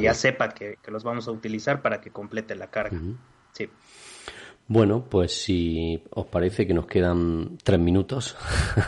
ya 0.00 0.14
sepa 0.14 0.50
que, 0.50 0.78
los 0.88 1.04
vamos 1.04 1.28
a 1.28 1.30
utilizar 1.30 1.82
para 1.82 2.00
que 2.00 2.10
complete 2.10 2.54
la 2.54 2.68
carga. 2.68 2.98
Sí. 3.52 3.68
Bueno, 4.70 5.02
pues 5.08 5.32
si 5.32 6.02
os 6.10 6.26
parece 6.26 6.66
que 6.66 6.74
nos 6.74 6.86
quedan 6.86 7.56
tres 7.64 7.80
minutos, 7.80 8.36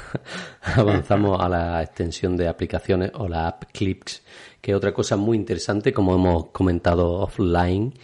avanzamos 0.77 1.41
a 1.41 1.49
la 1.49 1.83
extensión 1.83 2.37
de 2.37 2.49
aplicaciones 2.49 3.13
o 3.15 3.27
la 3.27 3.49
app 3.49 3.65
Clips, 3.73 4.23
que 4.61 4.73
es 4.73 4.77
otra 4.77 4.93
cosa 4.93 5.17
muy 5.17 5.39
interesante, 5.39 5.95
como 5.95 6.15
hemos 6.15 6.49
comentado 6.49 7.13
offline, 7.13 7.95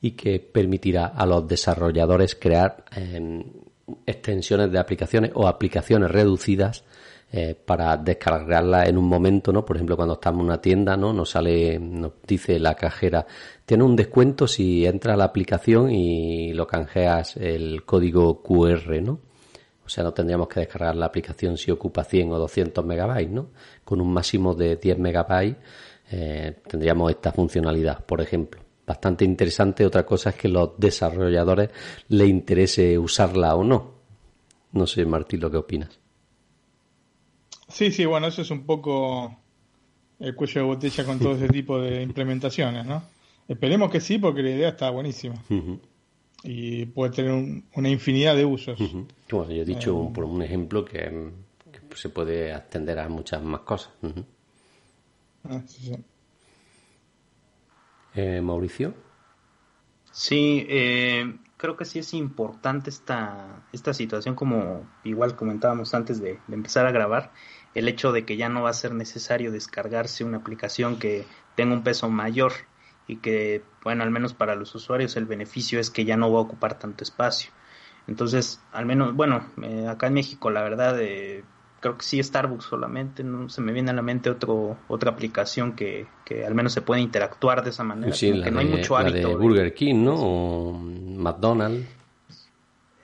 y 0.00 0.12
que 0.12 0.40
permitirá 0.40 1.08
a 1.08 1.26
los 1.26 1.46
desarrolladores 1.46 2.34
crear 2.34 2.86
em, 2.92 3.44
extensiones 4.06 4.72
de 4.72 4.78
aplicaciones 4.78 5.30
o 5.34 5.46
aplicaciones 5.46 6.10
reducidas 6.10 6.82
eh, 7.30 7.54
para 7.54 7.96
descargarlas 7.96 8.88
en 8.88 8.96
un 8.96 9.06
momento, 9.06 9.52
¿no? 9.52 9.64
Por 9.64 9.76
ejemplo, 9.76 9.96
cuando 9.96 10.14
estamos 10.14 10.40
en 10.40 10.46
una 10.46 10.60
tienda, 10.60 10.96
¿no? 10.96 11.12
Nos 11.12 11.30
sale, 11.30 11.78
nos 11.78 12.12
dice 12.26 12.58
la 12.58 12.74
cajera, 12.74 13.26
tiene 13.66 13.84
un 13.84 13.94
descuento 13.96 14.46
si 14.46 14.86
entra 14.86 15.16
la 15.16 15.24
aplicación 15.24 15.90
y 15.90 16.54
lo 16.54 16.66
canjeas 16.66 17.36
el 17.36 17.84
código 17.84 18.42
QR, 18.42 19.02
¿no? 19.02 19.20
O 19.84 19.88
sea, 19.90 20.04
no 20.04 20.12
tendríamos 20.12 20.48
que 20.48 20.60
descargar 20.60 20.96
la 20.96 21.06
aplicación 21.06 21.56
si 21.56 21.70
ocupa 21.70 22.04
100 22.04 22.32
o 22.32 22.38
200 22.38 22.84
megabytes, 22.84 23.30
¿no? 23.30 23.50
Con 23.84 24.00
un 24.00 24.12
máximo 24.12 24.54
de 24.54 24.76
10 24.76 24.98
megabytes 24.98 25.56
eh, 26.10 26.60
tendríamos 26.66 27.10
esta 27.10 27.32
funcionalidad, 27.32 28.04
por 28.04 28.20
ejemplo. 28.20 28.62
Bastante 28.86 29.24
interesante. 29.24 29.84
Otra 29.84 30.06
cosa 30.06 30.30
es 30.30 30.36
que 30.36 30.48
los 30.48 30.70
desarrolladores 30.78 31.70
le 32.08 32.26
interese 32.26 32.98
usarla 32.98 33.54
o 33.54 33.64
no. 33.64 33.98
No 34.72 34.86
sé, 34.86 35.04
Martín, 35.04 35.40
lo 35.40 35.50
que 35.50 35.58
opinas. 35.58 36.00
Sí, 37.68 37.92
sí, 37.92 38.04
bueno, 38.06 38.26
eso 38.26 38.42
es 38.42 38.50
un 38.50 38.64
poco 38.64 39.36
el 40.18 40.34
cuello 40.34 40.62
de 40.62 40.66
botella 40.66 41.04
con 41.04 41.18
todo 41.18 41.34
ese 41.34 41.48
tipo 41.48 41.80
de 41.80 42.02
implementaciones, 42.02 42.86
¿no? 42.86 43.02
Esperemos 43.46 43.90
que 43.90 44.00
sí, 44.00 44.18
porque 44.18 44.42
la 44.42 44.50
idea 44.50 44.68
está 44.70 44.90
buenísima. 44.90 45.36
Y 46.42 46.86
puede 46.86 47.12
tener 47.12 47.64
una 47.74 47.88
infinidad 47.88 48.36
de 48.36 48.44
usos. 48.44 48.78
Bueno, 49.30 49.50
yo 49.50 49.62
he 49.62 49.64
dicho 49.64 50.04
eh, 50.04 50.10
por 50.14 50.24
un 50.24 50.42
ejemplo 50.42 50.84
que, 50.84 51.30
se 51.94 52.08
puede 52.10 52.52
extender 52.52 52.98
a 52.98 53.08
muchas 53.08 53.42
más 53.42 53.60
cosas. 53.60 53.92
Ah, 55.44 55.62
eh, 58.14 58.40
Mauricio. 58.40 58.94
Sí, 60.10 60.66
eh, 60.68 61.32
creo 61.58 61.76
que 61.76 61.84
sí 61.84 61.98
es 61.98 62.14
importante 62.14 62.88
esta, 62.88 63.62
esta 63.72 63.92
situación, 63.92 64.34
como 64.34 64.88
igual 65.04 65.36
comentábamos 65.36 65.92
antes 65.92 66.20
de, 66.22 66.38
empezar 66.50 66.86
a 66.86 66.92
grabar, 66.92 67.32
el 67.74 67.88
hecho 67.88 68.12
de 68.12 68.24
que 68.24 68.38
ya 68.38 68.48
no 68.48 68.62
va 68.62 68.70
a 68.70 68.74
ser 68.74 68.94
necesario 68.94 69.52
descargarse 69.52 70.24
una 70.24 70.38
aplicación 70.38 70.98
que 70.98 71.26
tenga 71.56 71.74
un 71.74 71.82
peso 71.82 72.08
mayor 72.08 72.52
y 73.06 73.16
que, 73.16 73.62
bueno, 73.82 74.04
al 74.04 74.10
menos 74.10 74.34
para 74.34 74.54
los 74.54 74.74
usuarios 74.74 75.16
el 75.16 75.26
beneficio 75.26 75.80
es 75.80 75.90
que 75.90 76.04
ya 76.04 76.16
no 76.16 76.32
va 76.32 76.38
a 76.38 76.42
ocupar 76.42 76.78
tanto 76.78 77.04
espacio. 77.04 77.50
Entonces, 78.06 78.62
al 78.72 78.86
menos, 78.86 79.14
bueno, 79.14 79.44
eh, 79.62 79.86
acá 79.88 80.06
en 80.06 80.14
México 80.14 80.50
la 80.50 80.62
verdad 80.62 80.98
eh, 81.00 81.44
creo 81.80 81.96
que 81.96 82.04
sí 82.04 82.22
Starbucks 82.22 82.64
solamente, 82.64 83.22
no 83.22 83.48
se 83.48 83.60
me 83.60 83.72
viene 83.72 83.90
a 83.90 83.94
la 83.94 84.02
mente 84.02 84.30
otro, 84.30 84.76
otra 84.88 85.10
aplicación 85.10 85.72
que, 85.72 86.06
que 86.24 86.44
al 86.44 86.54
menos 86.54 86.72
se 86.72 86.82
puede 86.82 87.00
interactuar 87.00 87.62
de 87.62 87.70
esa 87.70 87.84
manera, 87.84 88.12
sí, 88.12 88.40
que 88.42 88.50
no 88.50 88.60
hay 88.60 88.66
mucho 88.66 88.96
hábito. 88.96 89.28
de 89.28 89.34
Burger 89.36 89.74
King, 89.74 90.04
¿no? 90.04 90.14
O 90.14 90.72
McDonald's. 90.72 91.98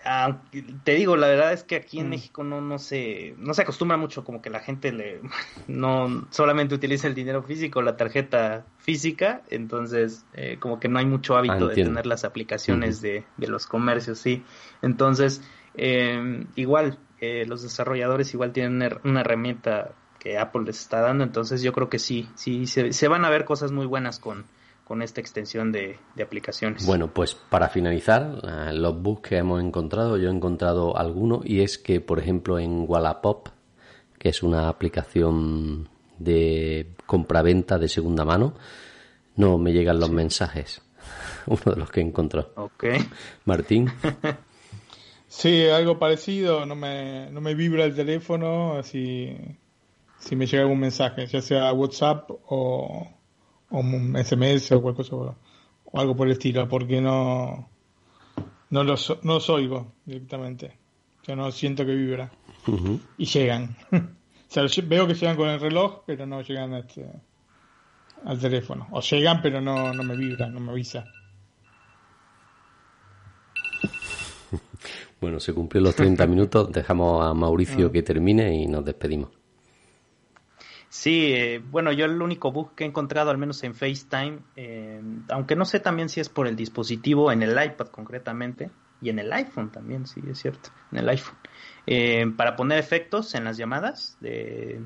Ah, 0.07 0.43
te 0.85 0.95
digo, 0.95 1.17
la 1.17 1.29
verdad 1.29 1.55
es 1.55 1.65
que 1.65 1.77
aquí 1.77 1.99
en 1.99 2.09
mm. 2.09 2.11
México 2.11 2.45
no, 2.45 2.61
no 2.61 2.79
se, 2.79 3.35
no 3.39 3.55
se 3.55 3.63
acostumbra 3.63 3.97
mucho 3.97 4.23
como 4.23 4.43
que 4.43 4.51
la 4.51 4.61
gente 4.61 4.93
le, 4.93 5.21
no 5.67 6.27
solamente 6.31 6.75
utiliza 6.75 7.07
el 7.07 7.15
dinero 7.15 7.43
físico, 7.43 7.81
la 7.81 7.97
tarjeta 7.97 8.67
física, 8.79 9.41
entonces 9.49 10.27
eh, 10.35 10.59
como 10.61 10.79
que 10.79 10.89
no 10.89 10.99
hay 10.99 11.07
mucho 11.07 11.37
hábito 11.37 11.67
ah, 11.67 11.69
de 11.69 11.75
tener 11.75 12.05
las 12.05 12.25
aplicaciones 12.25 13.01
de, 13.01 13.25
de 13.39 13.47
los 13.47 13.67
comercios, 13.67 14.19
sí. 14.19 14.43
Entonces, 14.83 15.43
eh, 15.75 16.45
igual, 16.55 16.99
eh, 17.21 17.45
los 17.47 17.63
desarrolladores 17.63 18.33
igual 18.35 18.53
tienen 18.53 18.99
una 19.05 19.21
herramienta 19.21 19.93
que 20.19 20.39
Apple 20.39 20.63
les 20.65 20.81
está 20.81 21.01
dando, 21.01 21.23
entonces 21.23 21.63
yo 21.63 21.73
creo 21.73 21.91
que 21.91 21.99
sí, 21.99 22.29
sí, 22.35 22.67
se, 22.67 23.09
van 23.09 23.25
a 23.27 23.31
ver 23.31 23.45
cosas 23.45 23.73
muy 23.73 23.85
buenas 23.85 24.19
con, 24.19 24.47
con 24.85 25.03
esta 25.03 25.21
extensión 25.21 25.71
de, 25.71 25.99
aplicaciones. 26.23 26.87
Bueno, 26.87 27.09
pues 27.13 27.35
para 27.35 27.69
finalizar, 27.69 28.41
eh, 28.43 28.73
los 28.73 29.01
bugs 29.01 29.29
que 29.29 29.37
hemos 29.37 29.63
encontrado, 29.63 30.17
yo 30.17 30.31
he 30.31 30.33
encontrado 30.33 30.97
alguno 30.97 31.43
y 31.45 31.61
es 31.61 31.77
que, 31.77 32.01
por 32.01 32.19
ejemplo, 32.19 32.59
en 32.59 32.87
Wallapop, 32.89 33.49
que 34.19 34.31
es 34.31 34.43
una 34.43 34.69
aplicación 34.69 35.91
de 36.19 36.95
compraventa 37.05 37.79
de 37.79 37.89
segunda 37.89 38.25
mano, 38.25 38.55
no 39.37 39.59
me 39.59 39.73
llegan 39.73 40.01
los 40.01 40.11
mensajes. 40.11 40.81
Uno 41.47 41.63
de 41.67 41.77
los 41.77 41.91
que 41.91 42.01
he 42.01 42.03
encontrado. 42.03 42.51
Ok. 42.57 42.85
Martín. 43.45 43.93
Sí, 45.37 45.67
algo 45.67 45.99
parecido, 45.99 46.65
no 46.65 46.77
me, 46.77 47.29
no 47.31 47.41
me 47.41 47.55
vibra 47.55 47.85
el 47.85 47.95
teléfono 47.95 48.81
si, 48.85 49.37
si 50.17 50.37
me 50.37 50.47
llega 50.47 50.63
algún 50.63 50.79
mensaje, 50.79 51.27
ya 51.27 51.43
sea 51.43 51.73
WhatsApp 51.73 52.31
o, 52.31 53.09
o 53.69 53.79
un 53.81 54.17
SMS 54.17 54.71
o 54.73 54.81
cualquier 54.81 55.09
cosa 55.09 55.37
o 55.85 56.01
algo 56.01 56.17
por 56.17 56.29
el 56.29 56.35
estilo, 56.35 56.69
porque 56.69 57.01
no 57.01 57.69
no 58.71 58.85
los, 58.85 59.19
no 59.23 59.39
oigo 59.49 59.95
directamente. 60.05 60.79
Yo 61.27 61.35
no 61.35 61.51
siento 61.51 61.85
que 61.85 61.95
vibra. 61.95 62.31
Y 63.19 63.27
llegan. 63.27 63.77
o 63.93 63.99
sea, 64.47 64.65
veo 64.85 65.07
que 65.09 65.15
llegan 65.15 65.37
con 65.37 65.49
el 65.49 65.61
reloj, 65.61 66.05
pero 66.07 66.27
no 66.27 66.43
llegan 66.43 66.75
este, 66.75 67.11
al 68.25 68.39
teléfono. 68.39 68.87
O 68.93 69.01
llegan, 69.01 69.43
pero 69.43 69.61
no, 69.61 69.93
no 69.93 70.03
me 70.05 70.17
vibra, 70.17 70.49
no 70.49 70.61
me 70.61 70.71
avisa. 70.71 71.05
Bueno, 75.25 75.41
se 75.41 75.55
cumplió 75.55 75.83
los 75.83 75.97
30 75.97 76.27
minutos. 76.27 76.71
Dejamos 76.71 77.25
a 77.25 77.33
Mauricio 77.33 77.87
ah. 77.87 77.93
que 77.93 78.03
termine 78.03 78.55
y 78.55 78.67
nos 78.67 78.85
despedimos. 78.85 79.31
Sí, 80.91 81.33
eh, 81.33 81.63
bueno, 81.71 81.93
yo 81.93 82.05
el 82.05 82.21
único 82.21 82.53
bug 82.53 82.75
que 82.75 82.85
he 82.85 82.87
encontrado, 82.87 83.31
al 83.31 83.39
menos 83.39 83.65
en 83.65 83.75
FaceTime, 83.75 84.41
eh, 84.55 85.01
aunque 85.31 85.57
no 85.57 85.65
sé 85.65 85.81
también 85.81 86.11
si 86.11 86.21
es 86.21 86.29
por 86.29 86.47
el 86.47 86.57
dispositivo, 86.57 87.33
en 87.33 87.43
el 87.43 87.53
iPad 87.53 87.87
concretamente, 87.87 88.71
y 89.01 89.09
en 89.09 89.19
el 89.19 89.33
iPhone 89.33 89.73
también, 89.73 90.07
sí, 90.07 90.21
es 90.31 90.39
cierto, 90.41 90.69
en 90.93 90.99
el 90.99 91.09
iPhone, 91.09 91.37
eh, 91.87 92.27
para 92.37 92.55
poner 92.55 92.79
efectos 92.79 93.35
en 93.35 93.45
las 93.45 93.57
llamadas, 93.57 94.19
de, 94.21 94.83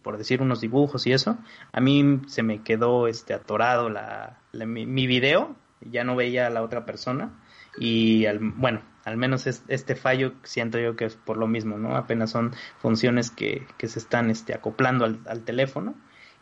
por 0.00 0.16
decir 0.16 0.40
unos 0.40 0.62
dibujos 0.62 1.06
y 1.06 1.12
eso, 1.12 1.36
a 1.70 1.80
mí 1.80 2.22
se 2.28 2.42
me 2.42 2.62
quedó 2.62 3.08
este 3.08 3.34
atorado 3.34 3.90
la, 3.90 4.40
mi, 4.52 4.86
mi, 4.86 5.06
video, 5.06 5.54
ya 5.82 6.02
no 6.02 6.16
veía 6.16 6.46
a 6.46 6.50
la 6.50 6.62
otra 6.62 6.86
persona, 6.86 7.38
y 7.78 8.24
al, 8.24 8.38
bueno, 8.40 8.80
al 9.04 9.16
menos 9.16 9.46
este 9.46 9.94
fallo 9.94 10.34
siento 10.42 10.78
yo 10.78 10.96
que 10.96 11.06
es 11.06 11.16
por 11.16 11.36
lo 11.36 11.46
mismo, 11.46 11.78
¿no? 11.78 11.96
Apenas 11.96 12.30
son 12.30 12.54
funciones 12.78 13.30
que, 13.30 13.66
que 13.78 13.88
se 13.88 13.98
están 13.98 14.30
este, 14.30 14.54
acoplando 14.54 15.04
al, 15.04 15.40
teléfono. 15.44 15.94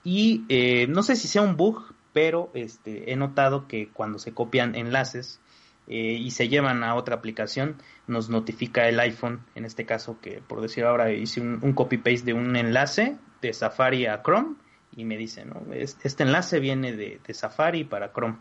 Y 0.04 0.44
eh, 0.48 0.86
no 0.88 1.02
sé 1.02 1.16
si 1.16 1.28
sea 1.28 1.42
un 1.42 1.56
bug, 1.56 1.94
pero 2.12 2.50
este, 2.54 3.12
he 3.12 3.16
notado 3.16 3.68
que 3.68 3.88
cuando 3.88 4.18
se 4.18 4.32
copian 4.32 4.74
enlaces 4.74 5.40
eh, 5.86 6.18
y 6.18 6.30
se 6.32 6.48
llevan 6.48 6.82
a 6.82 6.94
otra 6.94 7.16
aplicación, 7.16 7.76
nos 8.06 8.28
notifica 8.28 8.88
el 8.88 8.98
iPhone, 9.00 9.40
en 9.54 9.64
este 9.64 9.86
caso 9.86 10.18
que 10.20 10.42
por 10.46 10.60
decir 10.60 10.84
ahora 10.84 11.12
hice 11.12 11.40
un, 11.40 11.72
copy-paste 11.72 12.24
de 12.24 12.32
un 12.32 12.56
enlace 12.56 13.16
de 13.40 13.52
Safari 13.52 14.06
a 14.06 14.22
Chrome 14.22 14.56
y 14.96 15.04
me 15.04 15.16
dice, 15.16 15.44
¿no? 15.44 15.62
Este 15.72 16.22
enlace 16.22 16.58
viene 16.60 16.92
de 16.92 17.34
Safari 17.34 17.84
para 17.84 18.12
Chrome 18.12 18.38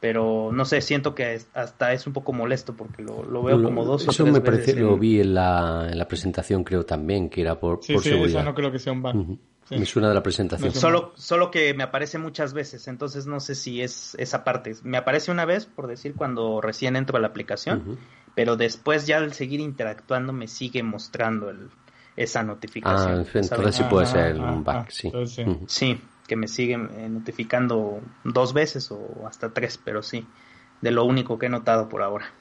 pero 0.00 0.50
no 0.50 0.64
sé, 0.64 0.80
siento 0.80 1.14
que 1.14 1.40
hasta 1.52 1.92
es 1.92 2.06
un 2.06 2.14
poco 2.14 2.32
molesto 2.32 2.74
porque 2.74 3.02
lo, 3.02 3.42
veo 3.42 3.62
como 3.62 3.84
dos 3.84 4.08
o 4.08 4.12
tres 4.12 4.32
me 4.32 4.40
parece, 4.40 4.74
lo 4.74 4.96
vi 4.96 5.20
en 5.20 5.34
la, 5.34 5.88
en 5.90 5.98
la 5.98 6.08
presentación 6.08 6.64
creo 6.64 6.84
también, 6.86 7.28
que 7.28 7.42
era 7.42 7.60
por, 7.60 7.80
sí, 7.82 7.96
sí, 7.98 8.10
Eso 8.10 8.42
no 8.42 8.54
creo 8.54 8.72
que 8.72 8.78
sea 8.78 8.92
un 8.92 9.02
bug. 9.02 9.38
Me 9.70 9.86
suena 9.86 10.08
de 10.08 10.14
la 10.14 10.22
presentación. 10.22 10.72
solo, 10.72 11.12
solo 11.14 11.50
que 11.52 11.74
me 11.74 11.84
aparece 11.84 12.18
muchas 12.18 12.54
veces, 12.54 12.88
entonces 12.88 13.26
no 13.26 13.38
sé 13.38 13.54
si 13.54 13.82
es 13.82 14.16
esa 14.18 14.42
parte. 14.42 14.74
Me 14.82 14.96
aparece 14.96 15.30
una 15.30 15.44
vez, 15.44 15.66
por 15.66 15.86
decir, 15.86 16.14
cuando 16.16 16.60
recién 16.60 16.96
entro 16.96 17.18
a 17.18 17.20
la 17.20 17.28
aplicación, 17.28 17.98
pero 18.34 18.56
después 18.56 19.06
ya 19.06 19.18
al 19.18 19.32
seguir 19.32 19.60
interactuando 19.60 20.32
me 20.32 20.48
sigue 20.48 20.82
mostrando 20.82 21.50
el, 21.50 21.68
esa 22.16 22.42
notificación. 22.42 23.20
Ah, 23.20 23.24
entonces 23.32 23.76
sí 23.76 23.84
puede 23.84 24.06
ser 24.06 24.38
ah, 24.40 24.52
un 24.52 24.64
bug, 24.64 24.74
ah, 24.74 24.86
sí. 24.88 25.12
Sí 25.66 26.00
que 26.30 26.36
me 26.36 26.46
siguen 26.46 26.88
eh, 26.96 27.08
notificando 27.08 28.00
dos 28.22 28.52
veces 28.52 28.88
o 28.92 29.26
hasta 29.26 29.52
tres, 29.52 29.80
pero 29.84 30.00
sí, 30.00 30.24
de 30.80 30.92
lo 30.92 31.04
único 31.04 31.36
que 31.40 31.46
he 31.46 31.48
notado 31.48 31.88
por 31.88 32.02
ahora. 32.02 32.32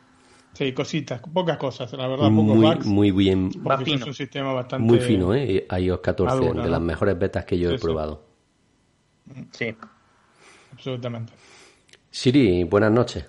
Sí, 0.54 0.74
cositas, 0.74 1.20
pocas 1.34 1.58
cosas, 1.58 1.92
la 1.94 2.08
verdad, 2.08 2.30
pocos 2.30 2.56
muy, 2.56 2.68
bugs. 2.68 2.86
Muy 2.86 3.10
bien. 3.10 3.50
Es 3.88 4.04
un 4.04 4.14
sistema 4.14 4.54
bastante... 4.54 4.86
Muy 4.86 5.00
fino, 5.00 5.34
¿eh? 5.34 5.66
iOS 5.76 6.02
14, 6.02 6.54
de 6.62 6.70
las 6.70 6.80
mejores 6.80 7.18
betas 7.18 7.46
que 7.46 7.58
yo 7.58 7.72
he 7.72 7.80
probado. 7.80 8.28
Sí. 9.54 9.76
Absolutamente. 10.74 11.34
Siri, 12.12 12.66
buenas 12.66 12.92
noches. 12.92 13.26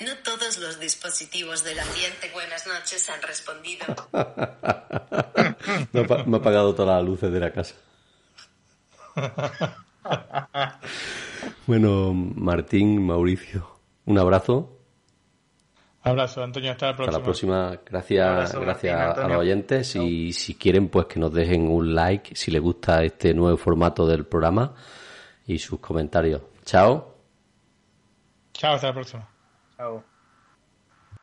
No 0.00 0.16
todos 0.24 0.58
los 0.58 0.80
dispositivos 0.80 1.64
del 1.64 1.78
ambiente 1.78 2.30
buenas 2.32 2.66
noches 2.66 3.10
han 3.10 3.20
respondido. 3.20 3.84
me 5.92 6.36
ha 6.36 6.38
apagado 6.38 6.74
todas 6.74 6.96
las 6.96 7.04
luces 7.04 7.30
de 7.30 7.38
la 7.38 7.52
casa. 7.52 7.74
bueno, 11.66 12.12
Martín, 12.14 13.06
Mauricio, 13.06 13.78
un 14.06 14.18
abrazo. 14.18 14.78
Abrazo, 16.04 16.42
Antonio, 16.42 16.72
hasta 16.72 16.88
la 16.88 16.96
próxima. 16.96 17.08
Hasta 17.08 17.18
la 17.18 17.24
próxima. 17.24 17.80
Gracias, 17.84 18.54
gracias 18.54 19.18
a 19.18 19.28
los 19.28 19.38
oyentes. 19.38 19.96
Y 19.96 20.32
si 20.32 20.56
quieren, 20.56 20.88
pues 20.88 21.06
que 21.06 21.20
nos 21.20 21.32
dejen 21.32 21.68
un 21.68 21.94
like 21.94 22.34
si 22.34 22.50
les 22.50 22.60
gusta 22.60 23.04
este 23.04 23.32
nuevo 23.34 23.56
formato 23.56 24.06
del 24.06 24.26
programa 24.26 24.74
y 25.46 25.58
sus 25.58 25.78
comentarios. 25.78 26.42
Chao. 26.64 27.14
Chao, 28.52 28.74
hasta 28.74 28.88
la 28.88 28.94
próxima. 28.94 29.28
Chao. 29.76 30.11